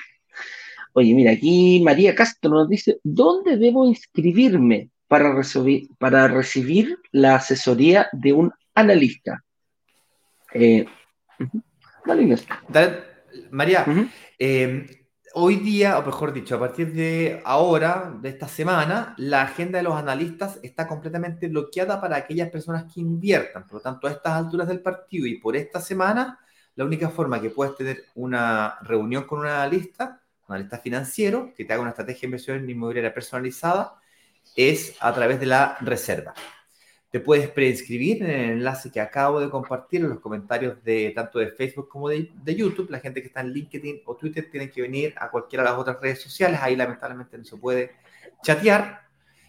[0.96, 7.34] Oye, mira, aquí María Castro nos dice, ¿dónde debo inscribirme para recibir, para recibir la
[7.34, 9.42] asesoría de un analista?
[10.52, 10.86] Eh,
[13.50, 13.84] María,
[14.38, 19.78] eh, hoy día, o mejor dicho, a partir de ahora, de esta semana, la agenda
[19.78, 23.66] de los analistas está completamente bloqueada para aquellas personas que inviertan.
[23.66, 26.38] Por lo tanto, a estas alturas del partido y por esta semana,
[26.76, 31.72] la única forma que puedes tener una reunión con un analista analista financiero, que te
[31.72, 34.00] haga una estrategia de inversión inmobiliaria personalizada,
[34.56, 36.34] es a través de la reserva.
[37.10, 41.38] Te puedes preinscribir en el enlace que acabo de compartir en los comentarios de tanto
[41.38, 42.90] de Facebook como de, YouTube.
[42.90, 45.78] La gente que está en LinkedIn o Twitter tiene que venir a cualquiera de las
[45.78, 46.58] otras redes sociales.
[46.60, 47.92] Ahí lamentablemente no se puede
[48.42, 49.04] chatear.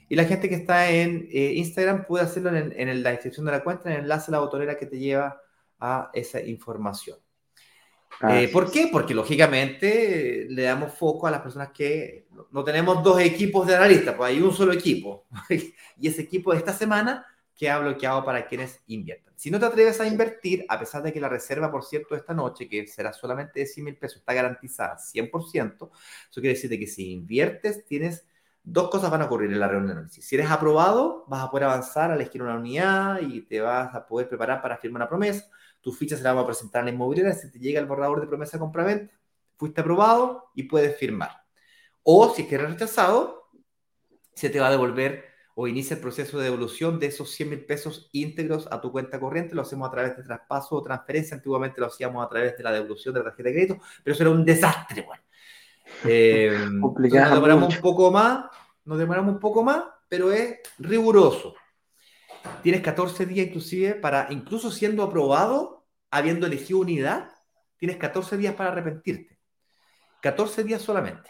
[0.07, 3.63] Y la gente que está en eh, Instagram puede hacerlo en, la descripción de la
[3.63, 5.41] cuenta, en el enlace a la botonera que te lleva
[5.79, 7.17] a esa información.
[8.29, 8.89] Eh, ¿Por qué?
[8.91, 14.15] Porque lógicamente le damos foco a las personas que no tenemos dos equipos de analistas,
[14.15, 15.27] pues hay un solo equipo.
[15.97, 17.25] y ese equipo de esta semana
[17.55, 19.33] que ha bloqueado para quienes inviertan.
[19.37, 22.33] Si no te atreves a invertir, a pesar de que la reserva, por cierto, esta
[22.33, 25.89] noche, que será solamente de 100 mil pesos, está garantizada 100%,
[26.29, 28.25] eso quiere decir que si inviertes, tienes
[28.65, 30.25] dos cosas van a ocurrir en la reunión de análisis.
[30.25, 34.05] Si eres aprobado, vas a poder avanzar a elegir una unidad y te vas a
[34.05, 35.47] poder preparar para firmar una promesa.
[35.85, 37.31] Tu ficha se la vamos a presentar en la inmobiliaria.
[37.35, 39.13] Si te llega el borrador de promesa de compra-venta,
[39.55, 41.43] fuiste aprobado y puedes firmar.
[42.01, 43.51] O si es que eres rechazado,
[44.33, 47.65] se te va a devolver o inicia el proceso de devolución de esos 100 mil
[47.65, 49.53] pesos íntegros a tu cuenta corriente.
[49.53, 51.37] Lo hacemos a través de traspaso o transferencia.
[51.37, 54.23] Antiguamente lo hacíamos a través de la devolución de la tarjeta de crédito, pero eso
[54.23, 55.21] era un desastre, bueno.
[56.03, 58.45] Eh, nos demoramos un poco más,
[58.85, 61.53] nos demoramos un poco más, pero es riguroso.
[62.63, 65.74] Tienes 14 días inclusive para, incluso siendo aprobado,
[66.17, 67.29] habiendo elegido unidad,
[67.77, 69.37] tienes 14 días para arrepentirte.
[70.21, 71.29] 14 días solamente.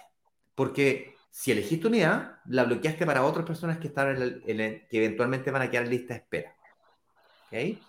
[0.53, 5.63] Porque si elegiste unidad, la bloqueaste para otras personas que, están en que eventualmente van
[5.63, 6.55] a quedar en lista de espera.
[7.47, 7.81] ¿Ok?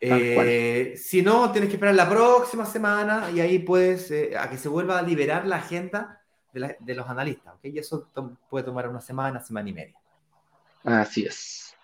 [0.00, 4.56] Eh, si no, tienes que esperar la próxima semana y ahí puedes, eh, a que
[4.56, 6.20] se vuelva a liberar la agenda
[6.52, 7.64] de, los analistas, ¿ok?
[7.64, 8.08] Y eso
[8.48, 9.96] puede tomar una semana, semana y media.
[10.84, 11.74] Así es.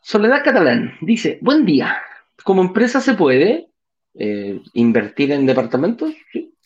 [0.00, 2.00] Soledad Catalán dice, buen día.
[2.44, 3.70] ¿Como empresa se puede
[4.14, 6.14] eh, invertir en departamentos?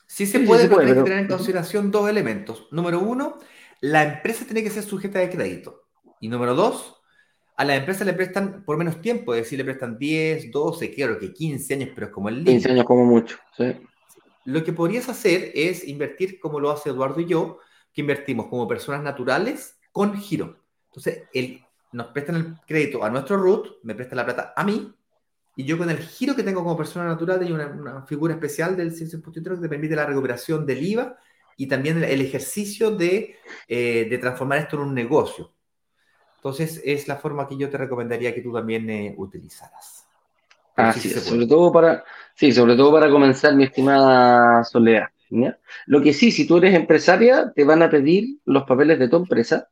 [0.07, 2.69] Sí, se puede, pero hay que tener en consideración dos elementos.
[2.71, 3.39] Número uno,
[3.81, 5.85] la empresa tiene que ser sujeta de crédito.
[6.21, 7.01] Y número dos,
[7.57, 11.19] a la empresa le prestan por menos tiempo, es decir, le prestan 10, 12, claro
[11.19, 12.53] que 15 años, pero es como el límite.
[12.53, 13.77] 15 años como mucho, sí.
[14.47, 17.59] Lo que podrías hacer es invertir como lo hace Eduardo y yo,
[17.93, 20.65] que invertimos como personas naturales con giro.
[20.87, 21.63] Entonces, él,
[21.93, 24.93] nos prestan el crédito a nuestro root, me presta la plata a mí,
[25.57, 28.95] y yo con el giro que tengo como persona natural hay una, figura especial del
[28.95, 31.17] ciencia impuesto que te permite la recuperación del IVA
[31.57, 33.37] y también el, ejercicio de,
[33.69, 35.53] eh, de transformar esto en un negocio.
[36.37, 40.07] Entonces, es la forma que yo te recomendaría que tú también eh, utilizaras.
[40.75, 42.03] Así sobre todo para,
[42.35, 45.09] sí, sobre todo para comenzar, mi estimada Soledad.
[45.87, 49.17] Lo que sí, si tú eres empresaria, te van a pedir los papeles de tu
[49.17, 49.69] empresa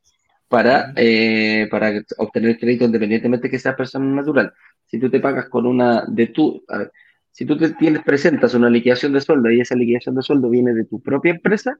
[0.49, 4.51] para, eh, para obtener crédito independientemente que seas persona natural.
[4.87, 6.65] Si tú te pagas con una de tu,
[7.31, 10.73] si tú te tienes, presentas una liquidación de sueldo y esa liquidación de sueldo viene
[10.73, 11.79] de tu propia empresa,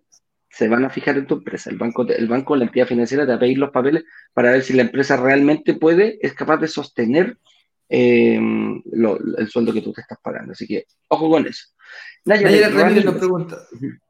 [0.50, 1.70] se van a fijar en tu empresa.
[1.70, 4.04] El banco, el banco, la entidad financiera te va a pedir los papeles
[4.34, 7.38] para ver si la empresa realmente puede, es capaz de sostener
[7.90, 10.52] eh, el sueldo que tú te estás pagando.
[10.52, 11.66] Así que, ojo con eso.
[12.26, 13.58] Nayara Ramírez nos pregunta,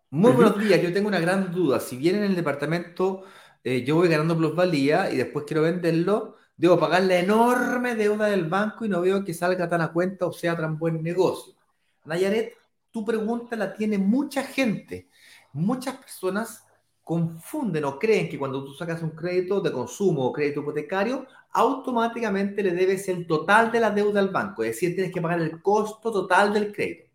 [0.10, 1.80] muy buenos días, yo tengo una gran duda.
[1.80, 3.24] Si bien en el departamento
[3.64, 8.46] eh, yo voy ganando plusvalía y después quiero venderlo, debo pagar la enorme deuda del
[8.46, 11.54] banco y no veo que salga tan a cuenta o sea tan buen negocio.
[12.06, 12.56] Nayaret,
[12.92, 15.10] tu pregunta la tiene mucha gente
[15.54, 16.64] muchas personas
[17.04, 22.62] confunden o creen que cuando tú sacas un crédito de consumo o crédito hipotecario, automáticamente
[22.62, 25.62] le debes el total de la deuda al banco, es decir, tienes que pagar el
[25.62, 27.10] costo total del crédito.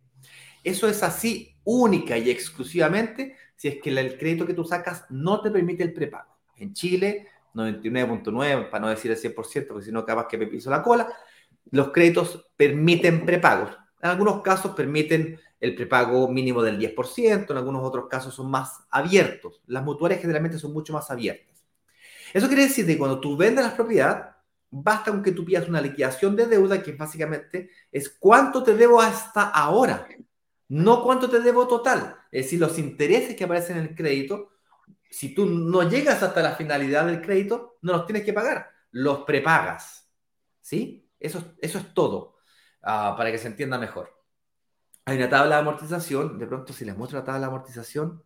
[0.64, 5.40] Eso es así única y exclusivamente si es que el crédito que tú sacas no
[5.40, 6.33] te permite el prepago.
[6.58, 10.70] En Chile, 99.9, para no decir el 100%, porque si no acabas que me piso
[10.70, 11.08] la cola,
[11.70, 13.70] los créditos permiten prepagos.
[14.02, 18.84] En algunos casos permiten el prepago mínimo del 10%, en algunos otros casos son más
[18.90, 19.62] abiertos.
[19.66, 21.64] Las mutuarias generalmente son mucho más abiertas.
[22.34, 24.36] Eso quiere decir que cuando tú vendes la propiedad,
[24.70, 29.00] basta con que tú pidas una liquidación de deuda, que básicamente es cuánto te debo
[29.00, 30.08] hasta ahora,
[30.68, 32.16] no cuánto te debo total.
[32.30, 34.50] Es decir, los intereses que aparecen en el crédito,
[35.14, 39.24] si tú no llegas hasta la finalidad del crédito, no los tienes que pagar, los
[39.24, 40.10] prepagas.
[40.60, 41.08] ¿Sí?
[41.20, 42.36] Eso, eso es todo,
[42.82, 44.14] ah, para que se entienda mejor
[45.06, 46.38] hay una tabla de amortización.
[46.38, 48.22] De pronto, si les muestro la tabla de amortización,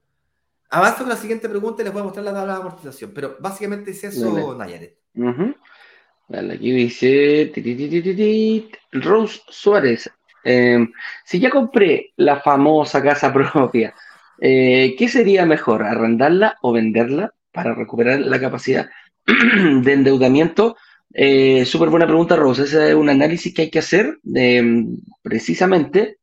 [0.71, 3.13] avanzo con la siguiente pregunta y les voy a mostrar la tabla de amortización.
[3.15, 4.99] Pero básicamente es eso, Nayaret.
[6.31, 7.53] aquí dice
[8.93, 10.11] Rose Suárez.
[10.45, 10.93] Em,
[11.25, 13.95] si ya compré la famosa casa propia,
[14.41, 15.83] eh, ¿qué sería mejor?
[15.83, 18.89] ¿Arrendarla o venderla para recuperar la capacidad
[19.27, 20.77] de endeudamiento?
[21.13, 22.65] Eh, Súper buena pregunta, Rose.
[22.65, 26.19] Ese es un análisis que hay que hacer em, precisamente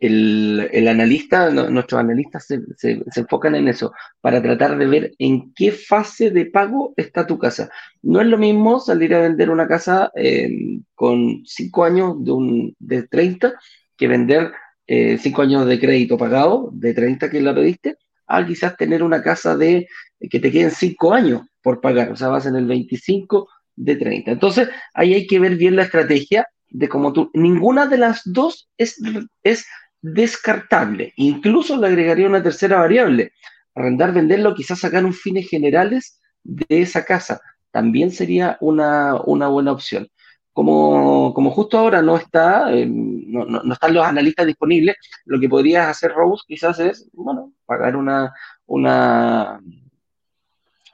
[0.00, 6.30] el, analista, nuestros analistas se, enfocan en eso, para tratar de ver en qué fase
[6.30, 7.70] de pago está tu casa.
[8.02, 12.76] No es lo mismo salir a vender una casa em, con 5 años de, un,
[12.78, 13.52] de 30
[13.96, 14.52] que vender
[14.90, 19.22] 5 eh, años de crédito pagado de 30 que la pediste a quizás tener una
[19.22, 19.86] casa de
[20.28, 24.32] que te queden cinco años por pagar, o sea, vas en el 25 de 30.
[24.32, 28.68] Entonces, ahí hay que ver bien la estrategia de cómo tú, ninguna de las dos
[28.76, 29.00] es,
[29.42, 29.66] es
[30.02, 31.12] descartable.
[31.16, 33.32] Incluso le agregaría una tercera variable.
[33.74, 37.40] Arrendar, venderlo, quizás sacar un fines generales de esa casa.
[37.70, 40.08] También sería una, buena opción.
[40.52, 45.86] Como, como, justo ahora no, está, eh, no, están los analistas disponibles, lo que podrías
[45.86, 48.32] hacer, Rose, quizás es, bueno, pagar una,
[48.66, 49.60] una,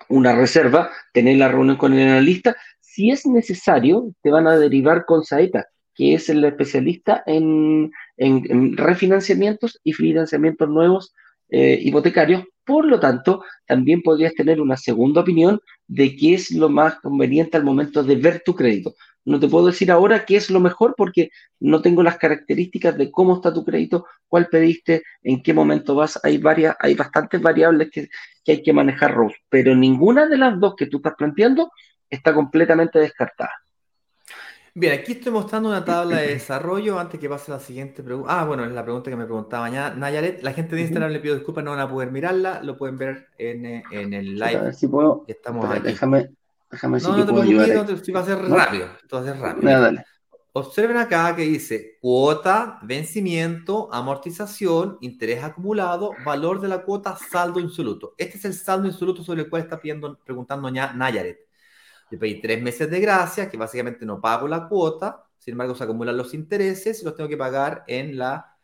[0.09, 2.57] una reserva, tener la reunión con el analista.
[2.81, 7.91] Si es necesario, te van a derivar con Saeta, que es el especialista en,
[8.77, 11.15] refinanciamientos y financiamientos nuevos
[11.49, 12.45] eh, hipotecarios.
[12.65, 17.57] Por lo tanto, también podrías tener una segunda opinión de qué es lo más conveniente
[17.57, 18.95] al momento de ver tu crédito.
[19.27, 23.11] No te puedo decir ahora qué es lo mejor porque no tengo las características de
[23.11, 26.19] cómo está tu crédito, cuál pediste, en qué momento vas.
[26.23, 28.09] Hay varias, hay bastantes variables que,
[28.45, 31.71] que hay que manejar, Rose, pero ninguna de las dos que tú estás planteando
[32.09, 33.51] está completamente descartada.
[34.79, 38.41] Bien, aquí estoy mostrando una tabla de desarrollo antes que pase la siguiente pregunta.
[38.41, 40.43] Ah, bueno, es la pregunta que me preguntaba Nayaret.
[40.43, 43.29] La gente de Instagram le pido disculpas, no van a poder mirarla, lo pueden ver
[43.39, 44.57] en, eh, el live.
[44.57, 45.25] A ver si puedo.
[45.27, 45.81] Estamos aquí.
[45.83, 46.29] Déjame,
[46.71, 48.89] déjame no, no te preocupes, no te, va a hacer rápido.
[49.03, 49.81] Esto va a ser rápido.
[49.81, 50.05] dale.
[50.59, 58.15] Observen acá que dice cuota, vencimiento, amortización, interés acumulado, valor de la cuota, saldo insoluto.
[58.17, 61.41] Este es el saldo insoluto sobre el cual está pidiendo, preguntando Nayaret.
[62.09, 65.85] Le pedí tres meses de gracia, que básicamente no pago la cuota, sin embargo se
[65.85, 68.57] acumulan los intereses y los tengo que pagar en la...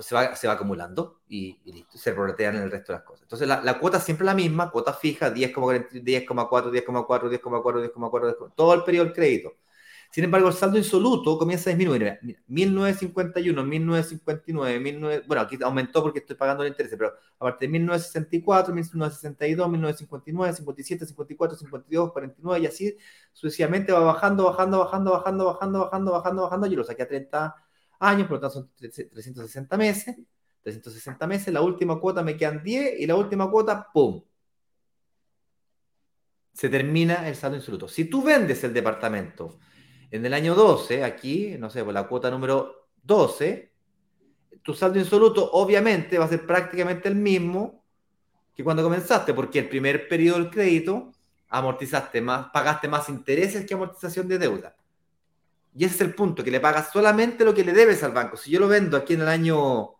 [0.00, 3.22] Em, se, va, acumulando y, listo, se prorratean en el resto de las cosas.
[3.22, 8.84] Entonces la, cuota siempre la misma, cuota fija, 10,4, 10,4, 10,4, 10,4, 10,4, todo el
[8.84, 9.56] periodo del crédito.
[10.12, 12.18] Sin embargo, el saldo insoluto comienza a disminuir.
[12.48, 15.22] 1951, 1959, 19...
[15.28, 21.06] bueno, aquí aumentó porque estoy pagando el interés, pero aparte de 1964, 1962, 1959, 57,
[21.06, 22.96] 54, 52, 49 y así
[23.32, 26.66] sucesivamente va bajando, bajando, bajando, bajando, bajando, bajando, bajando, bajando.
[26.66, 27.69] Yo lo saqué a 30
[28.00, 30.16] años, por lo tanto son 360 meses.
[30.62, 34.22] 360 meses, la última cuota me quedan 10 y la última cuota, ¡pum!
[36.52, 37.88] Se termina el saldo insoluto.
[37.88, 39.58] Si tú vendes el departamento
[40.10, 43.72] en el año 12, aquí, no sé, por la cuota número 12,
[44.62, 47.84] tu saldo insoluto obviamente va a ser prácticamente el mismo
[48.54, 51.12] que cuando comenzaste, porque el primer periodo del crédito
[51.48, 54.76] amortizaste más, pagaste más intereses que amortización de deuda.
[55.74, 58.36] Y ese es el punto, que le pagas solamente lo que le debes al banco.
[58.36, 59.98] Si yo lo vendo aquí en el año, no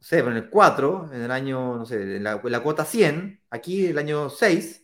[0.00, 3.42] sé, en el 4, en el año, no sé, en la, en la cuota 100,
[3.50, 4.82] aquí el año 6,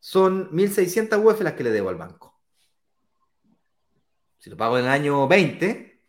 [0.00, 2.40] son 1.600 UF las que le debo al banco.
[4.38, 6.02] Si lo pago en el año 20,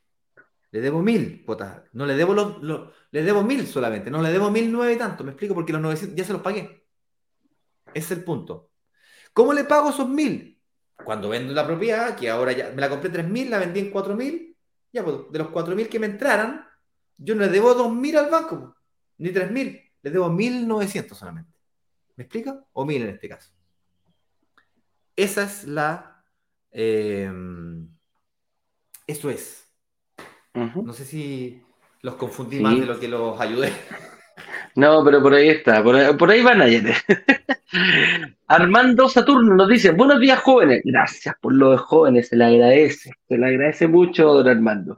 [0.72, 1.84] le debo 1.000 cuotas.
[1.94, 5.24] No le debo le debo 1.000 solamente, no le debo 1.009 y tanto.
[5.24, 6.88] Me explico porque los 900 ya se los pagué.
[7.94, 8.72] Ese es el punto.
[9.34, 10.51] ¿Cómo le pago esos 1.000?
[11.04, 14.56] Cuando vendo la propiedad, que ahora ya me la compré 3.000, la vendí en 4.000,
[14.94, 16.68] ya pues, de los 4.000 que me entraran,
[17.18, 18.76] yo no le debo 2.000 al banco,
[19.18, 21.52] ni 3.000, le debo 1.900 solamente.
[22.16, 22.64] ¿Me explica?
[22.74, 23.52] O 1.000 en este caso.
[25.16, 26.24] Esa es la...
[26.72, 27.90] Em,
[29.08, 29.68] eso es.
[30.54, 31.62] No sé si
[32.02, 33.72] los confundí más de lo que los ayudé.
[34.76, 36.96] No, pero por ahí está, por ahí, van ayer.
[38.48, 40.82] Armando Saturno nos dice, buenos días jóvenes.
[40.84, 44.98] Gracias por lo de jóvenes, se le agradece, se le agradece mucho, don Armando.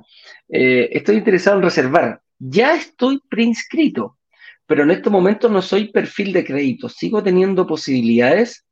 [0.50, 2.22] Eh, estoy interesado en reservar.
[2.40, 4.18] Ya estoy preinscrito,
[4.66, 6.90] pero en estos momentos no soy perfil de crédito.
[6.90, 8.66] Sigo teniendo posibilidades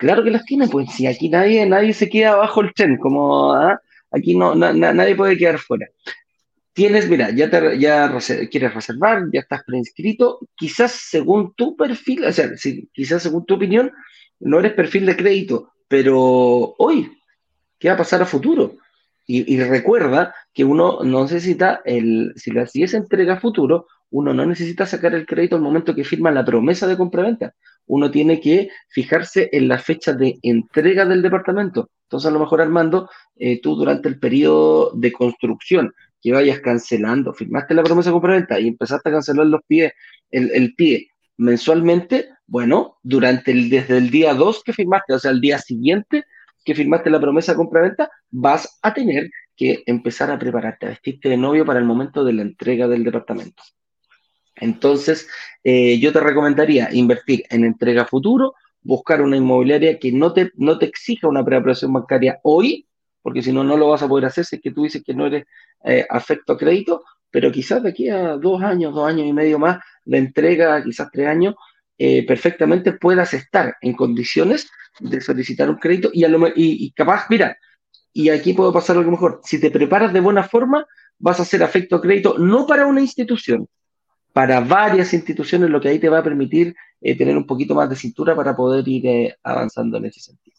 [0.00, 3.52] Claro que las tiene, pues si aquí nadie, nadie se queda bajo el tren, como
[3.52, 3.78] ¿ah?
[4.10, 5.88] aquí no, nadie puede quedar fuera.
[6.72, 12.50] Tienes, mira, ya, te, quieres reservar, ya estás preinscrito, quizás según tu perfil, o sea,
[12.92, 13.90] quizás según tu opinión,
[14.38, 17.10] no eres perfil de crédito, pero hoy,
[17.78, 18.76] ¿qué va a pasar a futuro?
[19.26, 24.44] Y, recuerda que uno no necesita, el, si si es entrega a futuro, uno no
[24.44, 27.54] necesita sacar el crédito al momento que firma la promesa de compraventa
[27.90, 31.90] uno tiene que fijarse en la fecha de entrega del departamento.
[32.04, 37.32] Entonces, a lo mejor, Armando, eh, tú durante el periodo de construcción que vayas cancelando,
[37.32, 39.92] firmaste la promesa de compraventa y empezaste a cancelar los pies,
[40.30, 45.40] el, pie mensualmente, bueno, durante el, desde el día 2 que firmaste, o sea, el
[45.40, 46.24] día siguiente
[46.64, 51.28] que firmaste la promesa de compraventa, vas a tener que empezar a prepararte, a vestirte
[51.28, 53.62] de novio para el momento de la entrega del departamento.
[54.56, 55.28] Entonces,
[55.64, 60.78] eh, yo te recomendaría invertir en entrega futuro, buscar una inmobiliaria que no te, no
[60.78, 62.86] te exija una preaprobación bancaria hoy,
[63.22, 65.14] porque si no, no lo vas a poder hacer si es que tú dices que
[65.14, 65.44] no eres
[65.84, 69.58] eh, afecto a crédito, pero quizás de aquí a dos años, dos años y medio
[69.58, 71.54] más, de entrega, quizás tres años,
[71.98, 77.26] eh, perfectamente puedas estar en condiciones de solicitar un crédito y, a lo, y, capaz,
[77.30, 77.56] mira,
[78.12, 80.86] y aquí puedo pasar algo mejor, si te preparas de buena forma,
[81.18, 83.68] vas a hacer afecto crédito no para una institución,
[84.32, 87.88] para varias instituciones, lo que ahí te va a permitir eh, tener un poquito más
[87.88, 90.56] de cintura para poder ir avanzando en ese sentido.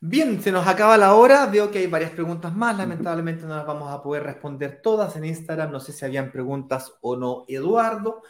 [0.00, 1.46] Bien, se nos acaba la hora.
[1.46, 2.76] Veo que hay varias preguntas más.
[2.76, 5.72] Lamentablemente no las vamos a poder responder todas en Instagram.
[5.72, 8.22] No sé si habían preguntas o no, Eduardo.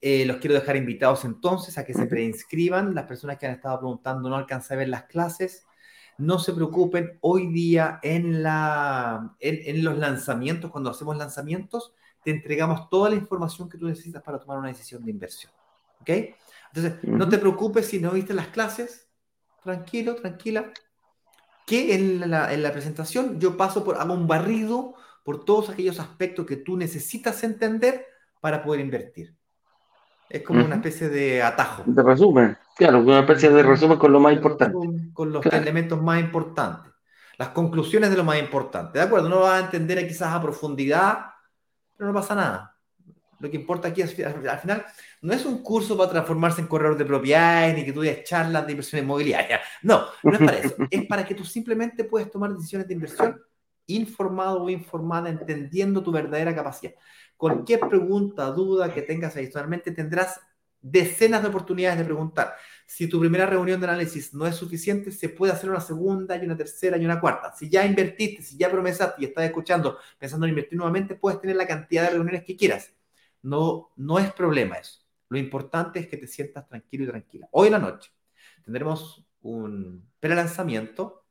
[0.00, 2.94] Eh, los quiero dejar invitados entonces a que se preinscriban.
[2.94, 5.66] Las personas que han estado preguntando no alcanzan a ver las clases.
[6.16, 11.92] No se preocupen, hoy día en, la, en, los lanzamientos, cuando hacemos lanzamientos,
[12.22, 15.52] te entregamos toda la información que tú necesitas para tomar una decisión de inversión.
[16.00, 16.10] ¿Ok?
[16.72, 19.08] Entonces, no te preocupes si no viste las clases.
[19.62, 20.72] Tranquilo, tranquila
[21.66, 24.94] que en la, en la, presentación yo paso por, hago un barrido
[25.24, 28.06] por todos aquellos aspectos que tú necesitas entender
[28.40, 29.34] para poder invertir.
[30.28, 31.82] Es como una especie de atajo.
[31.84, 34.76] De resumen, claro, una especie de resumen con lo más importante.
[35.12, 36.92] Con, los elementos más importantes.
[37.38, 38.98] Las conclusiones de lo más importante.
[38.98, 39.28] ¿De acuerdo?
[39.28, 41.26] No lo vas a entender quizás a profundidad,
[41.96, 42.75] pero no pasa nada.
[43.38, 44.86] Lo que importa aquí es, al final,
[45.20, 48.64] no es un curso para transformarse en corredor de propiedades, ni que tú des charlas
[48.64, 49.60] de inversión inmobiliaria.
[49.82, 50.74] No, no es para eso.
[50.90, 53.40] Es para que tú simplemente puedas tomar decisiones de inversión
[53.86, 56.92] informado o informada, entendiendo tu verdadera capacidad.
[57.36, 60.40] Cualquier pregunta, duda que tengas adicionalmente, tendrás
[60.80, 62.54] decenas de oportunidades de preguntar.
[62.86, 66.44] Si tu primera reunión de análisis no es suficiente, se puede hacer una segunda y
[66.44, 67.52] una tercera y una cuarta.
[67.54, 71.56] Si ya invertiste, si ya promesaste y estás escuchando pensando en invertir nuevamente, puedes tener
[71.56, 72.92] la cantidad de reuniones que quieras.
[73.46, 75.02] No, no es problema eso.
[75.28, 77.48] Lo importante es que te sientas tranquilo y tranquila.
[77.52, 78.10] Hoy en la noche
[78.64, 81.24] tendremos un pre-lanzamiento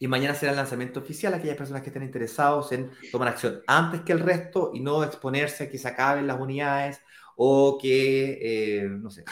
[0.00, 1.32] y mañana será el lanzamiento oficial.
[1.32, 5.64] Aquellas personas que estén interesados en tomar acción antes que el resto y no exponerse
[5.64, 7.00] a que se acaben las unidades
[7.36, 8.38] o que,
[8.82, 9.24] eh, no sé,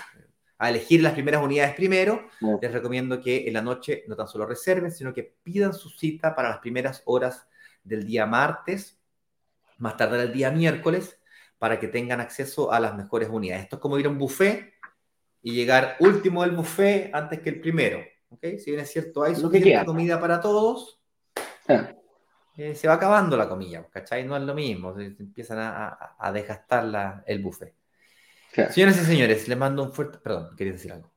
[0.59, 2.29] a elegir las primeras unidades primero,
[2.63, 6.37] les recomiendo que en la noche no tan solo reserven, sino que pidan su cita
[6.37, 7.49] para las primeras horas
[7.83, 9.01] del día martes,
[9.79, 11.19] más tarde el día miércoles,
[11.59, 13.65] para que tengan acceso a las mejores unidades.
[13.65, 14.75] Esto es como ir a un buffet
[15.43, 18.03] y llegar último del buffet antes que el primero.
[18.31, 18.59] ¿okay?
[18.59, 21.01] Si bien es cierto, hay suficiente comida para todos,
[21.69, 21.91] ah.
[22.57, 24.25] eh, se va acabando la comida, ¿cachai?
[24.25, 27.75] No es lo mismo, se, empiezan a, a, desgastar el buffet.
[28.71, 30.19] Señoras y señores, les mando un fuerte...
[30.19, 31.15] Perdón, quería decir algo.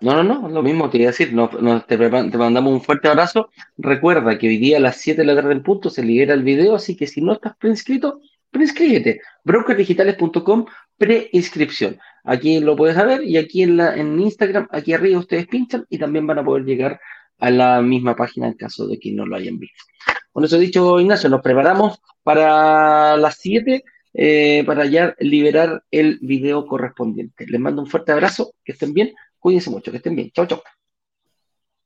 [0.00, 1.32] No, no, no, lo mismo quería decir.
[1.32, 1.48] No,
[1.82, 3.50] te, te, mandamos un fuerte abrazo.
[3.78, 6.42] Recuerda que hoy día a las 7 de la tarde en punto se libera el
[6.42, 8.20] video, así que si no estás preinscrito,
[8.54, 9.20] preinscríbete.
[9.44, 10.64] Brokerdigitales.com,
[10.96, 11.98] preinscripción.
[12.22, 15.98] Aquí lo puedes saber y aquí en, la, en Instagram, aquí arriba ustedes pinchan y
[15.98, 16.98] también van a poder llegar
[17.38, 19.84] a la misma página en caso de que no lo hayan visto.
[20.32, 26.66] Con eso dicho, Ignacio, nos preparamos para las 7 eh, para ya liberar el video
[26.66, 27.46] correspondiente.
[27.46, 30.30] Les mando un fuerte abrazo, que estén bien, cuídense mucho, que estén bien.
[30.30, 30.62] Chao, chao.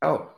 [0.00, 0.37] Chao.